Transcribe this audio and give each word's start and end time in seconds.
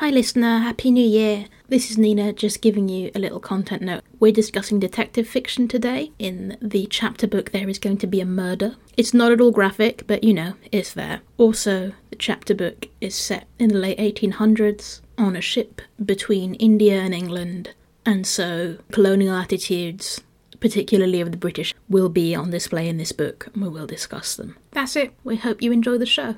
Hi, 0.00 0.08
listener. 0.08 0.60
Happy 0.60 0.90
New 0.90 1.06
Year. 1.06 1.44
This 1.68 1.90
is 1.90 1.98
Nina, 1.98 2.32
just 2.32 2.62
giving 2.62 2.88
you 2.88 3.10
a 3.14 3.18
little 3.18 3.38
content 3.38 3.82
note. 3.82 4.02
We're 4.18 4.32
discussing 4.32 4.80
detective 4.80 5.28
fiction 5.28 5.68
today. 5.68 6.10
In 6.18 6.56
the 6.62 6.86
chapter 6.86 7.26
book, 7.26 7.50
there 7.50 7.68
is 7.68 7.78
going 7.78 7.98
to 7.98 8.06
be 8.06 8.22
a 8.22 8.24
murder. 8.24 8.76
It's 8.96 9.12
not 9.12 9.30
at 9.30 9.42
all 9.42 9.50
graphic, 9.50 10.06
but 10.06 10.24
you 10.24 10.32
know, 10.32 10.54
it's 10.72 10.94
there. 10.94 11.20
Also, 11.36 11.92
the 12.08 12.16
chapter 12.16 12.54
book 12.54 12.88
is 13.02 13.14
set 13.14 13.46
in 13.58 13.68
the 13.68 13.78
late 13.78 13.98
1800s 13.98 15.02
on 15.18 15.36
a 15.36 15.42
ship 15.42 15.82
between 16.02 16.54
India 16.54 16.98
and 16.98 17.12
England, 17.12 17.74
and 18.06 18.26
so 18.26 18.78
colonial 18.92 19.36
attitudes, 19.36 20.22
particularly 20.60 21.20
of 21.20 21.30
the 21.30 21.36
British, 21.36 21.74
will 21.90 22.08
be 22.08 22.34
on 22.34 22.48
display 22.48 22.88
in 22.88 22.96
this 22.96 23.12
book, 23.12 23.48
and 23.52 23.62
we 23.62 23.68
will 23.68 23.86
discuss 23.86 24.34
them. 24.34 24.56
That's 24.70 24.96
it. 24.96 25.12
We 25.24 25.36
hope 25.36 25.60
you 25.60 25.72
enjoy 25.72 25.98
the 25.98 26.06
show. 26.06 26.36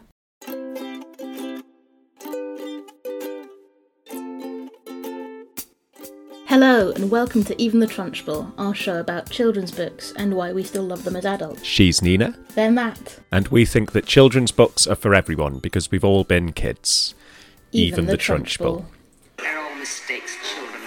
Hello, 6.52 6.90
and 6.90 7.10
welcome 7.10 7.42
to 7.44 7.58
Even 7.58 7.80
the 7.80 7.86
Trunchbull, 7.86 8.52
our 8.58 8.74
show 8.74 9.00
about 9.00 9.30
children's 9.30 9.72
books 9.72 10.12
and 10.18 10.34
why 10.34 10.52
we 10.52 10.62
still 10.62 10.82
love 10.82 11.02
them 11.02 11.16
as 11.16 11.24
adults. 11.24 11.64
She's 11.64 12.02
Nina, 12.02 12.36
They're 12.54 12.70
Matt, 12.70 13.20
and 13.32 13.48
we 13.48 13.64
think 13.64 13.92
that 13.92 14.04
children's 14.04 14.52
books 14.52 14.86
are 14.86 14.94
for 14.94 15.14
everyone 15.14 15.60
because 15.60 15.90
we've 15.90 16.04
all 16.04 16.24
been 16.24 16.52
kids. 16.52 17.14
Even 17.72 18.04
the 18.04 18.18
Trunchbull. 18.18 18.84
They're 19.38 19.58
all 19.58 19.74
mistakes, 19.76 20.36
children. 20.54 20.82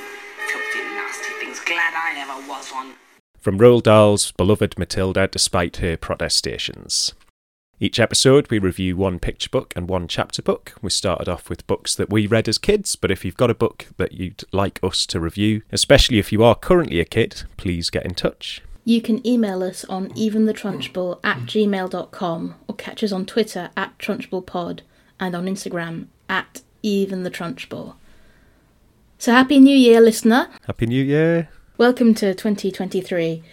Filthy, 0.47 0.83
nasty 0.93 1.33
things. 1.39 1.59
Glad 1.61 1.95
I 1.95 2.13
never 2.13 2.47
was 2.47 2.69
one. 2.69 2.93
From 3.39 3.57
Roald 3.57 3.81
Dahl's 3.81 4.33
beloved 4.33 4.77
Matilda 4.77 5.27
despite 5.27 5.77
her 5.77 5.97
protestations. 5.97 7.15
Each 7.77 7.99
episode, 7.99 8.49
we 8.49 8.57
review 8.57 8.95
one 8.95 9.19
picture 9.19 9.49
book 9.49 9.73
and 9.75 9.89
one 9.89 10.07
chapter 10.07 10.41
book. 10.41 10.75
We 10.81 10.89
started 10.89 11.27
off 11.27 11.49
with 11.49 11.67
books 11.67 11.93
that 11.95 12.09
we 12.09 12.25
read 12.25 12.47
as 12.47 12.57
kids, 12.57 12.95
but 12.95 13.11
if 13.11 13.25
you've 13.25 13.35
got 13.35 13.49
a 13.49 13.55
book 13.55 13.87
that 13.97 14.13
you'd 14.13 14.45
like 14.53 14.79
us 14.81 15.05
to 15.07 15.19
review, 15.19 15.61
especially 15.73 16.17
if 16.17 16.31
you 16.31 16.41
are 16.41 16.55
currently 16.55 17.01
a 17.01 17.05
kid, 17.05 17.43
please 17.57 17.89
get 17.89 18.05
in 18.05 18.15
touch. 18.15 18.61
You 18.85 19.01
can 19.01 19.25
email 19.27 19.61
us 19.61 19.83
on 19.85 20.11
eventhetrunchbull 20.11 21.19
at 21.21 21.39
gmail.com 21.39 22.55
or 22.65 22.75
catch 22.75 23.03
us 23.03 23.11
on 23.11 23.25
Twitter 23.25 23.71
at 23.75 23.97
trunchbullpod 23.97 24.79
and 25.19 25.35
on 25.35 25.45
Instagram 25.45 26.07
at 26.29 26.61
eventhetrunchbull. 26.81 27.95
So 29.17 29.33
happy 29.33 29.59
new 29.59 29.75
year, 29.75 29.99
listener. 29.99 30.47
Happy 30.65 30.85
New 30.85 31.03
Year! 31.03 31.49
Welcome 31.77 32.13
to 32.15 32.33
2023. 32.33 33.43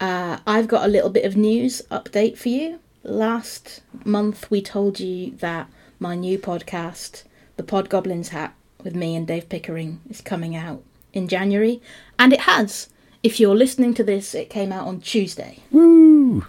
Uh, 0.00 0.38
I've 0.46 0.66
got 0.66 0.86
a 0.86 0.88
little 0.88 1.10
bit 1.10 1.26
of 1.26 1.36
news 1.36 1.82
update 1.90 2.38
for 2.38 2.48
you. 2.48 2.78
Last 3.08 3.82
month, 4.04 4.50
we 4.50 4.60
told 4.60 4.98
you 4.98 5.30
that 5.36 5.70
my 6.00 6.16
new 6.16 6.40
podcast, 6.40 7.22
The 7.54 7.62
Pod 7.62 7.88
Goblin's 7.88 8.30
Hat, 8.30 8.52
with 8.82 8.96
me 8.96 9.14
and 9.14 9.24
Dave 9.24 9.48
Pickering, 9.48 10.00
is 10.10 10.20
coming 10.20 10.56
out 10.56 10.82
in 11.12 11.28
January, 11.28 11.80
and 12.18 12.32
it 12.32 12.40
has. 12.40 12.88
If 13.22 13.38
you're 13.38 13.54
listening 13.54 13.94
to 13.94 14.02
this, 14.02 14.34
it 14.34 14.50
came 14.50 14.72
out 14.72 14.88
on 14.88 15.00
Tuesday. 15.00 15.60
Woo! 15.70 16.46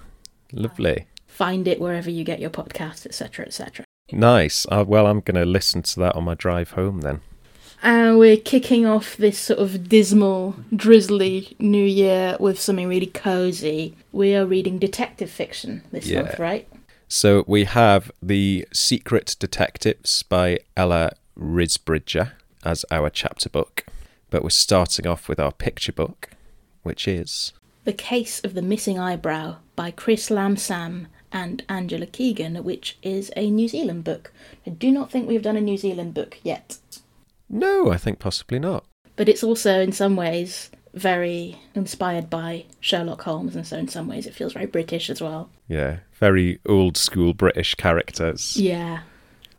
Lovely. 0.51 1.05
Find 1.27 1.67
it 1.67 1.79
wherever 1.79 2.09
you 2.09 2.23
get 2.23 2.39
your 2.39 2.49
podcast, 2.49 3.05
etc., 3.05 3.45
etc. 3.45 3.85
Nice. 4.11 4.65
Uh, 4.71 4.83
well, 4.87 5.05
I'm 5.05 5.19
going 5.19 5.35
to 5.35 5.45
listen 5.45 5.83
to 5.83 5.99
that 5.99 6.15
on 6.15 6.23
my 6.23 6.33
drive 6.33 6.71
home 6.71 7.01
then. 7.01 7.21
And 7.83 8.17
we're 8.17 8.37
kicking 8.37 8.85
off 8.85 9.15
this 9.17 9.37
sort 9.37 9.59
of 9.59 9.87
dismal, 9.87 10.55
drizzly 10.75 11.55
new 11.59 11.83
year 11.85 12.35
with 12.39 12.59
something 12.59 12.87
really 12.87 13.05
cozy. 13.07 13.95
We 14.11 14.33
are 14.35 14.45
reading 14.45 14.79
detective 14.79 15.29
fiction 15.29 15.83
this 15.91 16.07
Yeah. 16.07 16.23
month, 16.23 16.39
right? 16.39 16.67
So 17.07 17.43
we 17.47 17.63
have 17.65 18.11
The 18.21 18.67
Secret 18.73 19.35
Detectives 19.39 20.23
by 20.23 20.59
Ella 20.75 21.11
Risbridger 21.39 22.31
as 22.65 22.83
our 22.91 23.09
chapter 23.09 23.47
book, 23.49 23.85
but 24.29 24.43
we're 24.43 24.49
starting 24.49 25.07
off 25.07 25.29
with 25.29 25.39
our 25.39 25.51
picture 25.53 25.93
book, 25.93 26.31
which 26.83 27.07
is 27.07 27.53
The 27.85 27.93
Case 27.93 28.41
of 28.43 28.55
the 28.55 28.61
Missing 28.61 28.99
Eyebrow 28.99 29.57
by 29.75 29.91
Chris 29.91 30.29
Lamsam 30.29 31.05
and 31.31 31.63
Angela 31.69 32.07
Keoghan, 32.07 32.61
which 32.63 32.97
is 33.03 33.31
a 33.37 33.49
New 33.51 33.67
Zealand 33.69 34.03
book. 34.03 34.33
I 34.65 34.71
do 34.71 34.91
not 34.91 35.11
think 35.11 35.27
we've 35.29 35.41
done 35.41 35.55
a 35.57 35.61
New 35.61 35.77
Zealand 35.77 36.13
book 36.13 36.39
yet, 36.43 36.79
no, 37.49 37.91
I 37.91 37.97
think 37.97 38.19
possibly 38.19 38.59
not. 38.59 38.85
but 39.15 39.27
it's 39.29 39.43
also 39.43 39.79
in 39.81 39.91
some 39.91 40.15
ways 40.15 40.69
very 40.93 41.59
inspired 41.75 42.29
by 42.29 42.65
Sherlock 42.79 43.21
Holmes, 43.23 43.55
and 43.55 43.65
so 43.67 43.77
in 43.77 43.87
some 43.87 44.07
ways 44.07 44.25
it 44.25 44.33
feels 44.33 44.53
very 44.53 44.65
British 44.65 45.09
as 45.09 45.21
well. 45.21 45.49
Yeah, 45.67 45.97
very 46.19 46.59
old 46.67 46.97
school 46.97 47.33
British 47.33 47.75
characters. 47.75 48.57
Yeah, 48.57 49.01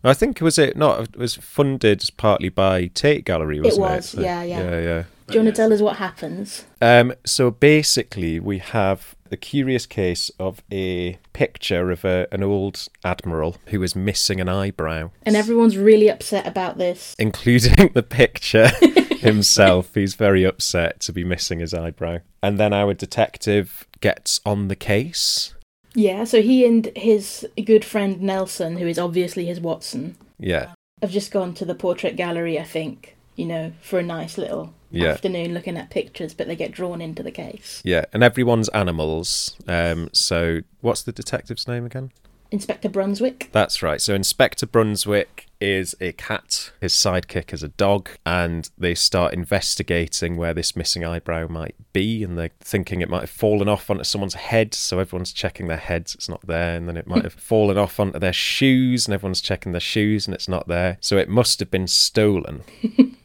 I 0.02 0.14
think 0.14 0.40
was 0.40 0.58
it 0.58 0.76
not? 0.76 1.00
It 1.00 1.16
was 1.16 1.34
funded 1.36 2.02
partly 2.16 2.48
by 2.48 2.86
Tate 2.88 3.24
Gallery, 3.24 3.60
wasn't 3.60 3.86
it? 3.86 3.88
was, 3.88 4.08
So- 4.10 4.20
yeah, 4.20 4.42
yeah. 4.42 4.62
yeah, 4.70 4.80
yeah. 4.80 5.04
Do 5.28 5.34
you 5.34 5.44
want 5.44 5.54
to 5.54 5.62
tell 5.62 5.72
us 5.72 5.80
what 5.80 5.96
happens? 5.96 6.64
Um, 6.80 7.12
so 7.24 7.50
basically, 7.50 8.40
we 8.40 8.58
have 8.58 9.14
the 9.28 9.36
curious 9.36 9.84
case 9.86 10.30
of 10.38 10.62
a 10.72 11.18
picture 11.32 11.90
of 11.90 12.04
a, 12.04 12.26
an 12.32 12.42
old 12.42 12.88
admiral 13.04 13.56
who 13.66 13.82
is 13.82 13.94
missing 13.94 14.40
an 14.40 14.48
eyebrow. 14.48 15.10
And 15.24 15.36
everyone's 15.36 15.76
really 15.76 16.08
upset 16.10 16.46
about 16.46 16.78
this. 16.78 17.14
including 17.18 17.92
the 17.92 18.02
picture 18.02 18.68
himself. 19.18 19.94
He's 19.94 20.14
very 20.14 20.44
upset 20.44 21.00
to 21.00 21.12
be 21.12 21.24
missing 21.24 21.60
his 21.60 21.74
eyebrow. 21.74 22.18
And 22.42 22.58
then 22.58 22.72
our 22.72 22.94
detective 22.94 23.86
gets 24.00 24.40
on 24.46 24.68
the 24.68 24.76
case. 24.76 25.54
Yeah, 25.94 26.24
so 26.24 26.40
he 26.42 26.64
and 26.66 26.86
his 26.96 27.46
good 27.64 27.84
friend 27.84 28.20
Nelson, 28.22 28.76
who 28.78 28.86
is 28.86 28.98
obviously 28.98 29.46
his 29.46 29.60
Watson, 29.60 30.16
Yeah. 30.38 30.72
have 31.02 31.10
just 31.10 31.30
gone 31.32 31.54
to 31.54 31.64
the 31.64 31.74
portrait 31.74 32.16
gallery, 32.16 32.58
I 32.58 32.64
think, 32.64 33.16
you 33.36 33.46
know, 33.46 33.72
for 33.82 33.98
a 33.98 34.02
nice 34.02 34.38
little 34.38 34.72
Yeah. 34.90 35.08
afternoon 35.08 35.54
looking 35.54 35.76
at 35.76 35.90
pictures, 35.90 36.34
but 36.34 36.46
they 36.46 36.56
get 36.56 36.72
drawn 36.72 37.00
into 37.00 37.22
the 37.22 37.30
case. 37.30 37.82
Yeah. 37.84 38.04
And 38.12 38.22
everyone's 38.22 38.68
animals. 38.70 39.56
Um, 39.66 40.08
so 40.12 40.60
what's 40.80 41.02
the 41.02 41.12
detective's 41.12 41.68
name 41.68 41.84
again? 41.84 42.10
Inspector 42.50 42.88
Brunswick. 42.88 43.50
That's 43.52 43.82
right. 43.82 44.00
So 44.00 44.14
Inspector 44.14 44.66
Brunswick 44.68 45.46
is 45.60 45.94
a 46.00 46.12
cat. 46.12 46.70
His 46.80 46.94
sidekick 46.94 47.52
is 47.52 47.62
a 47.62 47.68
dog, 47.68 48.08
and 48.24 48.70
they 48.78 48.94
start 48.94 49.34
investigating 49.34 50.36
where 50.36 50.54
this 50.54 50.74
missing 50.74 51.04
eyebrow 51.04 51.48
might 51.48 51.74
be, 51.92 52.24
and 52.24 52.38
they're 52.38 52.50
thinking 52.60 53.02
it 53.02 53.10
might 53.10 53.20
have 53.22 53.30
fallen 53.30 53.68
off 53.68 53.90
onto 53.90 54.04
someone's 54.04 54.34
head. 54.34 54.72
So 54.72 54.98
everyone's 54.98 55.32
checking 55.34 55.66
their 55.66 55.76
heads, 55.76 56.14
it's 56.14 56.28
not 56.28 56.46
there, 56.46 56.74
and 56.76 56.88
then 56.88 56.96
it 56.96 57.06
might 57.06 57.24
have 57.24 57.34
fallen 57.34 57.76
off 57.76 58.00
onto 58.00 58.18
their 58.18 58.32
shoes, 58.32 59.06
and 59.06 59.12
everyone's 59.12 59.42
checking 59.42 59.72
their 59.72 59.80
shoes, 59.80 60.26
and 60.26 60.34
it's 60.34 60.48
not 60.48 60.68
there. 60.68 60.96
So 61.00 61.18
it 61.18 61.28
must 61.28 61.60
have 61.60 61.70
been 61.70 61.86
stolen. 61.86 62.62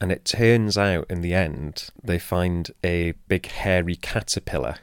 And 0.00 0.12
it 0.12 0.24
turns 0.24 0.78
out 0.78 1.06
in 1.10 1.22
the 1.22 1.34
end, 1.34 1.88
they 2.02 2.18
find 2.18 2.70
a 2.84 3.14
big 3.26 3.46
hairy 3.46 3.96
caterpillar. 3.96 4.76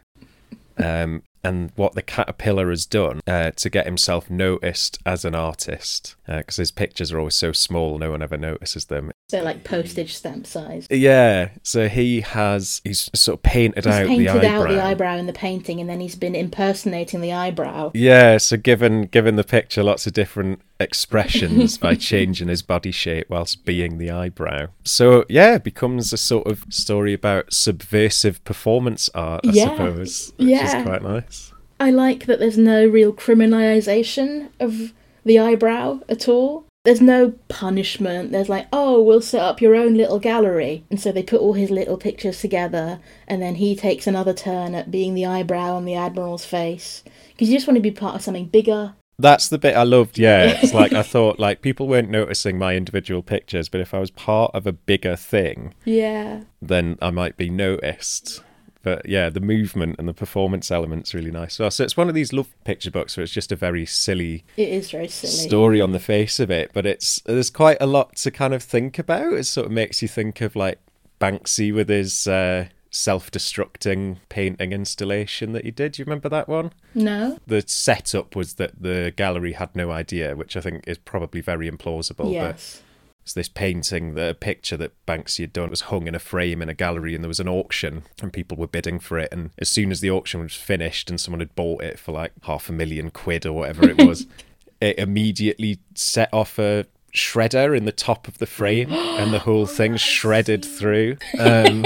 Um, 0.77 1.23
and 1.45 1.71
what 1.75 1.93
the 1.93 2.01
caterpillar 2.01 2.69
has 2.69 2.85
done 2.85 3.21
uh, 3.27 3.51
to 3.51 3.69
get 3.69 3.85
himself 3.85 4.29
noticed 4.29 4.99
as 5.05 5.23
an 5.25 5.35
artist, 5.35 6.15
because 6.27 6.55
his 6.57 6.71
pictures 6.71 7.11
are 7.11 7.19
always 7.19 7.35
so 7.35 7.51
small, 7.51 7.97
no 7.97 8.11
one 8.11 8.21
ever 8.21 8.37
notices 8.37 8.85
them. 8.85 9.11
So 9.29 9.41
like 9.41 9.63
postage 9.63 10.15
stamp 10.15 10.45
size. 10.47 10.87
Yeah, 10.89 11.49
so 11.63 11.87
he 11.87 12.21
has, 12.21 12.81
he's 12.83 13.09
sort 13.15 13.39
of 13.39 13.43
painted 13.43 13.85
He's 13.85 13.93
out 13.93 14.07
painted 14.07 14.27
the 14.27 14.29
eyebrow. 14.47 14.61
out 14.61 14.69
the 14.69 14.83
eyebrow 14.83 15.15
in 15.17 15.25
the 15.27 15.33
painting, 15.33 15.79
and 15.79 15.89
then 15.89 15.99
he's 15.99 16.15
been 16.15 16.35
impersonating 16.35 17.21
the 17.21 17.33
eyebrow. 17.33 17.91
Yeah, 17.93 18.37
so 18.37 18.57
given 18.57 19.03
given 19.03 19.35
the 19.35 19.43
picture 19.43 19.83
lots 19.83 20.05
of 20.07 20.13
different 20.13 20.61
expressions 20.79 21.77
by 21.77 21.95
changing 22.11 22.47
his 22.49 22.61
body 22.61 22.91
shape 22.91 23.27
whilst 23.29 23.65
being 23.65 23.97
the 23.97 24.11
eyebrow. 24.11 24.67
So 24.83 25.25
yeah, 25.29 25.55
it 25.55 25.63
becomes 25.63 26.11
a 26.13 26.17
sort 26.17 26.47
of 26.47 26.65
story 26.69 27.13
about 27.13 27.53
subversive 27.53 28.43
performance 28.43 29.09
art, 29.15 29.41
I 29.47 29.51
Yeah, 29.53 29.69
suppose. 29.71 30.33
Which 30.37 30.47
yeah. 30.49 30.77
is 30.79 30.83
quite 30.85 31.01
nice. 31.03 31.34
I 31.79 31.91
like 31.91 32.25
that 32.25 32.39
there's 32.39 32.57
no 32.57 32.85
real 32.87 33.11
criminalization 33.13 34.49
of 34.59 34.93
the 35.23 35.39
eyebrow 35.39 35.99
at 36.07 36.27
all. 36.27 36.65
There's 36.83 37.01
no 37.01 37.33
punishment. 37.47 38.31
There's 38.31 38.47
like, 38.49 38.67
oh, 38.71 39.01
we'll 39.01 39.21
set 39.21 39.41
up 39.41 39.59
your 39.59 39.75
own 39.75 39.95
little 39.95 40.19
gallery. 40.19 40.83
And 40.91 41.01
so 41.01 41.11
they 41.11 41.23
put 41.23 41.41
all 41.41 41.53
his 41.53 41.71
little 41.71 41.97
pictures 41.97 42.39
together, 42.39 42.99
and 43.27 43.41
then 43.41 43.55
he 43.55 43.75
takes 43.75 44.05
another 44.05 44.33
turn 44.33 44.75
at 44.75 44.91
being 44.91 45.15
the 45.15 45.25
eyebrow 45.25 45.73
on 45.75 45.85
the 45.85 45.95
Admiral's 45.95 46.45
face. 46.45 47.03
Because 47.29 47.49
you 47.49 47.55
just 47.55 47.67
want 47.67 47.77
to 47.77 47.81
be 47.81 47.89
part 47.91 48.15
of 48.15 48.21
something 48.21 48.45
bigger. 48.45 48.93
That's 49.17 49.49
the 49.49 49.57
bit 49.57 49.75
I 49.75 49.81
loved. 49.83 50.19
Yeah, 50.19 50.43
it's 50.61 50.73
like 50.75 50.93
I 50.93 51.01
thought 51.01 51.39
like 51.39 51.61
people 51.63 51.87
weren't 51.87 52.09
noticing 52.11 52.59
my 52.59 52.75
individual 52.75 53.23
pictures, 53.23 53.67
but 53.67 53.81
if 53.81 53.93
I 53.93 53.99
was 53.99 54.11
part 54.11 54.51
of 54.53 54.67
a 54.67 54.71
bigger 54.73 55.15
thing, 55.15 55.73
Yeah. 55.85 56.41
then 56.61 56.99
I 57.01 57.09
might 57.09 57.35
be 57.35 57.49
noticed. 57.49 58.43
But 58.85 59.09
yeah, 59.09 59.29
the 59.31 59.41
movement 59.41 59.95
and 59.97 60.07
the 60.07 60.13
performance 60.13 60.69
element's 60.69 61.13
really 61.15 61.31
nice. 61.31 61.55
So, 61.55 61.67
so 61.69 61.83
it's 61.83 61.97
one 61.97 62.07
of 62.07 62.13
these 62.15 62.31
love 62.31 62.47
picture 62.63 62.91
books 62.91 63.17
where 63.17 63.23
it's 63.23 63.33
just 63.33 63.51
a 63.51 63.55
very 63.55 63.85
silly 63.85 64.45
It 64.57 64.69
is 64.69 64.91
very 64.91 65.07
silly. 65.07 65.33
story 65.33 65.81
on 65.81 65.91
the 65.91 65.99
face 65.99 66.39
of 66.39 66.51
it, 66.51 66.69
but 66.71 66.85
it's 66.85 67.19
there's 67.25 67.49
quite 67.49 67.77
a 67.81 67.87
lot 67.87 68.15
to 68.17 68.29
kind 68.31 68.53
of 68.53 68.61
think 68.61 68.99
about. 68.99 69.33
It 69.33 69.45
sort 69.45 69.65
of 69.65 69.71
makes 69.71 70.01
you 70.03 70.07
think 70.07 70.39
of 70.39 70.55
like 70.55 70.79
Banksy 71.19 71.73
with 71.73 71.89
his 71.89 72.27
uh, 72.27 72.67
self-destructing 72.91 74.17
painting 74.29 74.71
installation 74.71 75.53
that 75.53 75.65
he 75.65 75.71
did. 75.71 75.93
Do 75.93 76.01
you 76.01 76.05
remember 76.05 76.29
that 76.29 76.47
one? 76.47 76.71
No? 76.93 77.37
The 77.47 77.63
setup 77.65 78.35
was 78.35 78.53
that 78.55 78.81
the 78.81 79.13
gallery 79.15 79.53
had 79.53 79.75
no 79.75 79.91
idea, 79.91 80.35
which 80.35 80.55
I 80.55 80.61
think 80.61 80.83
is 80.87 80.97
probably 80.97 81.41
very 81.41 81.69
implausible. 81.69 82.31
yes. 82.31 82.81
It's 83.25 83.33
this 83.33 83.49
painting, 83.49 84.13
the 84.13 84.37
picture 84.39 84.77
that 84.77 84.93
Banksy 85.07 85.39
had 85.39 85.51
done 85.51 85.71
was 85.71 85.81
hung 85.81 86.05
in 86.05 86.13
a 86.13 86.19
frame 86.19 86.61
in 86.61 86.69
a 86.69 86.75
gallery, 86.75 87.15
and 87.15 87.23
there 87.23 87.27
was 87.27 87.39
an 87.39 87.49
auction, 87.49 88.03
and 88.21 88.31
people 88.31 88.55
were 88.55 88.67
bidding 88.67 88.99
for 88.99 89.17
it. 89.17 89.29
And 89.31 89.49
as 89.57 89.67
soon 89.67 89.89
as 89.89 89.99
the 89.99 90.11
auction 90.11 90.41
was 90.41 90.53
finished, 90.53 91.09
and 91.09 91.19
someone 91.19 91.39
had 91.39 91.55
bought 91.55 91.81
it 91.81 91.97
for 91.97 92.11
like 92.11 92.33
half 92.43 92.69
a 92.69 92.71
million 92.71 93.09
quid 93.09 93.47
or 93.47 93.53
whatever 93.53 93.89
it 93.89 94.05
was, 94.05 94.27
it 94.79 94.99
immediately 94.99 95.79
set 95.95 96.31
off 96.31 96.59
a 96.59 96.85
shredder 97.15 97.75
in 97.75 97.85
the 97.85 97.91
top 97.91 98.27
of 98.27 98.37
the 98.37 98.45
frame, 98.45 98.93
and 98.93 99.33
the 99.33 99.39
whole 99.39 99.65
thing 99.65 99.97
shredded 99.97 100.63
through. 100.63 101.17
Um, 101.39 101.83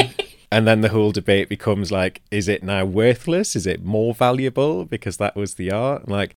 and 0.51 0.67
then 0.67 0.81
the 0.81 0.89
whole 0.89 1.11
debate 1.11 1.47
becomes 1.47 1.91
like, 1.91 2.21
is 2.31 2.47
it 2.47 2.63
now 2.63 2.83
worthless? 2.83 3.55
Is 3.55 3.67
it 3.67 3.85
more 3.85 4.13
valuable 4.13 4.83
because 4.83 5.17
that 5.17 5.35
was 5.35 5.53
the 5.53 5.71
art? 5.71 6.09
Like, 6.09 6.35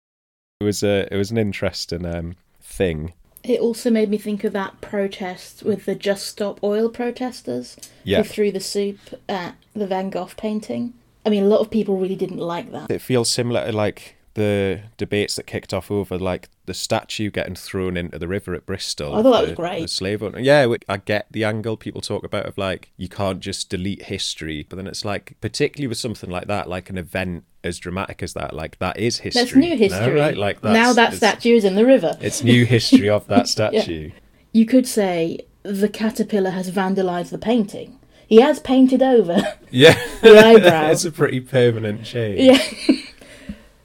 it 0.60 0.64
was 0.64 0.84
a 0.84 1.12
it 1.12 1.16
was 1.16 1.32
an 1.32 1.38
interesting 1.38 2.06
um, 2.06 2.36
thing. 2.60 3.14
It 3.44 3.60
also 3.60 3.90
made 3.90 4.08
me 4.08 4.18
think 4.18 4.44
of 4.44 4.52
that 4.52 4.80
protest 4.80 5.62
with 5.64 5.84
the 5.84 5.94
Just 5.96 6.26
Stop 6.26 6.62
Oil 6.62 6.88
protesters 6.88 7.76
Yeah. 8.04 8.18
who 8.18 8.24
threw 8.24 8.52
the 8.52 8.60
soup 8.60 8.98
at 9.28 9.56
the 9.74 9.86
Van 9.86 10.10
Gogh 10.10 10.30
painting. 10.36 10.94
I 11.26 11.30
mean, 11.30 11.44
a 11.44 11.48
lot 11.48 11.60
of 11.60 11.70
people 11.70 11.98
really 11.98 12.16
didn't 12.16 12.38
like 12.38 12.70
that. 12.72 12.90
It 12.90 13.00
feels 13.00 13.30
similar 13.30 13.64
to 13.66 13.72
like 13.72 14.16
the 14.34 14.80
debates 14.96 15.36
that 15.36 15.46
kicked 15.46 15.74
off 15.74 15.90
over 15.90 16.18
like 16.18 16.48
the 16.66 16.72
statue 16.74 17.30
getting 17.30 17.54
thrown 17.54 17.96
into 17.96 18.18
the 18.18 18.28
river 18.28 18.54
at 18.54 18.64
Bristol. 18.64 19.14
I 19.14 19.22
thought 19.22 19.32
that 19.32 19.40
the- 19.42 19.46
was 19.48 19.56
great. 19.56 19.82
The 19.82 19.88
slave 19.88 20.22
owner. 20.22 20.38
Yeah, 20.38 20.72
I 20.88 20.96
get 20.96 21.26
the 21.30 21.44
angle 21.44 21.76
people 21.76 22.00
talk 22.00 22.24
about 22.24 22.46
of 22.46 22.56
like 22.56 22.90
you 22.96 23.08
can't 23.08 23.40
just 23.40 23.68
delete 23.68 24.04
history, 24.04 24.66
but 24.68 24.76
then 24.76 24.86
it's 24.86 25.04
like 25.04 25.36
particularly 25.40 25.86
with 25.88 25.98
something 25.98 26.30
like 26.30 26.46
that, 26.46 26.68
like 26.68 26.88
an 26.90 26.96
event 26.98 27.44
as 27.64 27.78
dramatic 27.78 28.22
as 28.22 28.32
that, 28.32 28.54
like 28.54 28.78
that 28.78 28.98
is 28.98 29.18
history. 29.18 29.42
That's 29.42 29.54
new 29.54 29.70
No, 29.70 29.76
history. 29.76 30.12
right? 30.20 30.36
Like 30.36 30.62
now 30.64 30.92
that 30.94 31.14
statue 31.14 31.54
is 31.56 31.64
in 31.64 31.74
the 31.74 31.84
river. 31.86 32.16
It's 32.20 32.42
new 32.42 32.64
history 32.64 33.08
of 33.08 33.26
that 33.28 33.48
statue. 33.56 34.10
You 34.52 34.66
could 34.66 34.86
say 34.88 35.40
the 35.62 35.88
caterpillar 35.88 36.50
has 36.50 36.70
vandalised 36.70 37.30
the 37.30 37.38
painting. 37.38 37.98
He 38.26 38.40
has 38.40 38.60
painted 38.60 39.02
over 39.02 39.58
Yeah, 39.70 39.92
the 40.22 40.38
eyebrow. 40.38 40.86
it's 40.90 41.04
a 41.04 41.12
pretty 41.12 41.40
permanent 41.40 42.04
change. 42.04 42.40
Yeah. 42.40 42.96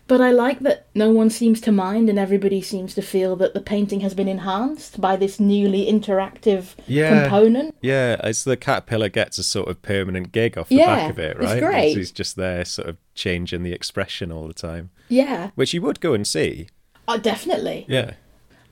But 0.08 0.22
I 0.22 0.32
like 0.32 0.60
that 0.60 0.88
no 0.96 1.10
one 1.12 1.30
seems 1.30 1.60
to 1.62 1.72
mind 1.72 2.10
and 2.10 2.18
everybody 2.18 2.62
seems 2.62 2.94
to 2.96 3.02
feel 3.02 3.36
that 3.38 3.54
the 3.54 3.60
painting 3.62 4.00
has 4.02 4.14
been 4.14 4.28
enhanced 4.28 5.00
by 5.02 5.16
this 5.16 5.40
newly 5.40 5.86
interactive 5.86 6.76
Yeah. 6.88 7.22
component. 7.24 7.76
Yeah, 7.82 8.16
as 8.22 8.44
the 8.44 8.58
caterpillar 8.58 9.10
gets 9.10 9.38
a 9.38 9.44
sort 9.44 9.68
of 9.68 9.82
permanent 9.82 10.32
gig 10.32 10.58
off 10.58 10.70
the 10.70 10.76
Yeah, 10.76 10.96
back 10.96 11.10
of 11.12 11.20
it, 11.20 11.38
right? 11.38 11.58
it's 11.58 11.66
great. 11.66 11.98
He's 11.98 12.12
just 12.12 12.36
there, 12.36 12.64
sort 12.66 12.88
of 12.90 12.98
changing 13.16 13.64
the 13.64 13.74
expression 13.74 14.32
all 14.32 14.48
the 14.48 14.54
time, 14.54 14.90
Yeah, 15.10 15.52
which 15.56 15.74
you 15.74 15.82
would 15.82 16.00
go 16.00 16.14
and 16.14 16.26
see. 16.26 16.68
uh, 17.08 17.18
definitely. 17.18 17.86
Yeah, 17.88 18.12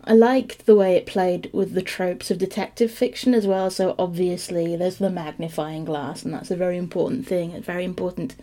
I 0.07 0.13
liked 0.13 0.65
the 0.67 0.75
way 0.75 0.95
it 0.95 1.05
played 1.07 1.49
with 1.51 1.73
the 1.73 1.81
tropes 1.81 2.29
of 2.29 2.37
detective 2.37 2.91
fiction 2.91 3.33
as 3.33 3.47
well. 3.47 3.71
So 3.71 3.95
obviously, 3.97 4.75
there's 4.75 4.97
the 4.97 5.09
magnifying 5.09 5.83
glass, 5.83 6.23
and 6.23 6.33
that's 6.33 6.51
a 6.51 6.55
very 6.55 6.77
important 6.77 7.25
thing, 7.27 7.53
a 7.55 7.59
very 7.61 7.83
important 7.83 8.35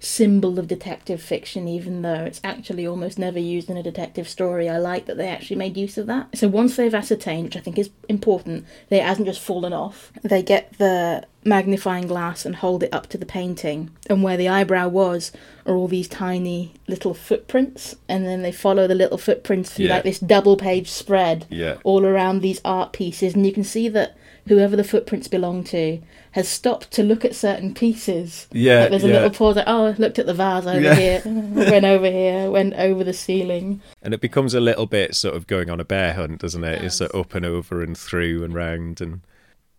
symbol 0.00 0.58
of 0.58 0.66
detective 0.66 1.22
fiction, 1.22 1.68
even 1.68 2.00
though 2.02 2.24
it's 2.24 2.40
actually 2.42 2.86
almost 2.86 3.18
never 3.18 3.38
used 3.38 3.68
in 3.68 3.76
a 3.76 3.82
detective 3.82 4.28
story. 4.28 4.68
I 4.68 4.78
like 4.78 5.06
that 5.06 5.18
they 5.18 5.28
actually 5.28 5.56
made 5.56 5.76
use 5.76 5.98
of 5.98 6.06
that. 6.06 6.36
So 6.36 6.48
once 6.48 6.74
they've 6.74 6.94
ascertained, 6.94 7.44
which 7.44 7.56
I 7.56 7.60
think 7.60 7.78
is 7.78 7.90
important, 8.08 8.64
that 8.88 8.96
it 8.96 9.04
hasn't 9.04 9.28
just 9.28 9.40
fallen 9.40 9.74
off, 9.74 10.10
they 10.22 10.42
get 10.42 10.78
the 10.78 11.24
magnifying 11.44 12.06
glass 12.06 12.44
and 12.44 12.56
hold 12.56 12.82
it 12.82 12.92
up 12.92 13.06
to 13.08 13.18
the 13.18 13.26
painting, 13.26 13.90
and 14.08 14.22
where 14.22 14.36
the 14.36 14.48
eyebrow 14.48 14.88
was 14.88 15.32
are 15.66 15.74
all 15.74 15.88
these 15.88 16.08
tiny 16.08 16.72
little 16.88 17.14
footprints, 17.14 17.96
and 18.08 18.26
then 18.26 18.42
they 18.42 18.52
follow 18.52 18.86
the 18.86 18.94
little 18.94 19.18
footprints 19.18 19.70
through 19.72 19.86
Yeah. 19.86 19.94
like 19.94 20.04
this 20.04 20.18
double 20.18 20.56
page 20.56 20.90
spread 20.90 21.46
yeah, 21.48 21.76
all 21.84 22.04
around 22.04 22.40
these 22.42 22.60
art 22.64 22.92
pieces, 22.92 23.34
and 23.34 23.46
you 23.46 23.52
can 23.52 23.64
see 23.64 23.88
that 23.88 24.16
whoever 24.48 24.74
the 24.76 24.84
footprints 24.84 25.28
belong 25.28 25.62
to 25.62 26.00
has 26.32 26.48
stopped 26.48 26.90
to 26.92 27.02
look 27.02 27.24
at 27.24 27.34
certain 27.34 27.74
pieces. 27.74 28.46
yeah. 28.52 28.82
Like 28.82 28.90
there's 28.90 29.04
a 29.04 29.08
yeah. 29.08 29.12
little 29.14 29.30
pause, 29.30 29.56
like, 29.56 29.64
oh, 29.66 29.86
I 29.86 29.90
looked 29.92 30.18
at 30.18 30.26
the 30.26 30.34
vase 30.34 30.66
over 30.66 30.80
Yeah. 30.80 30.94
here, 30.94 31.22
went 31.26 31.84
over 31.84 32.08
here, 32.10 32.50
went 32.50 32.74
over 32.74 33.02
the 33.02 33.12
ceiling. 33.12 33.80
And 34.02 34.14
it 34.14 34.20
becomes 34.20 34.54
a 34.54 34.60
little 34.60 34.86
bit 34.86 35.14
sort 35.14 35.34
of 35.36 35.46
going 35.46 35.68
on 35.70 35.80
a 35.80 35.84
bear 35.84 36.12
hunt, 36.14 36.40
doesn't 36.40 36.62
it? 36.64 36.74
It 36.82 36.84
It's 36.84 36.98
does. 36.98 36.98
sort 36.98 37.10
of 37.12 37.20
up 37.20 37.34
and 37.34 37.44
over 37.44 37.82
and 37.82 37.96
through 37.98 38.44
and 38.44 38.54
round. 38.54 39.00
And 39.00 39.20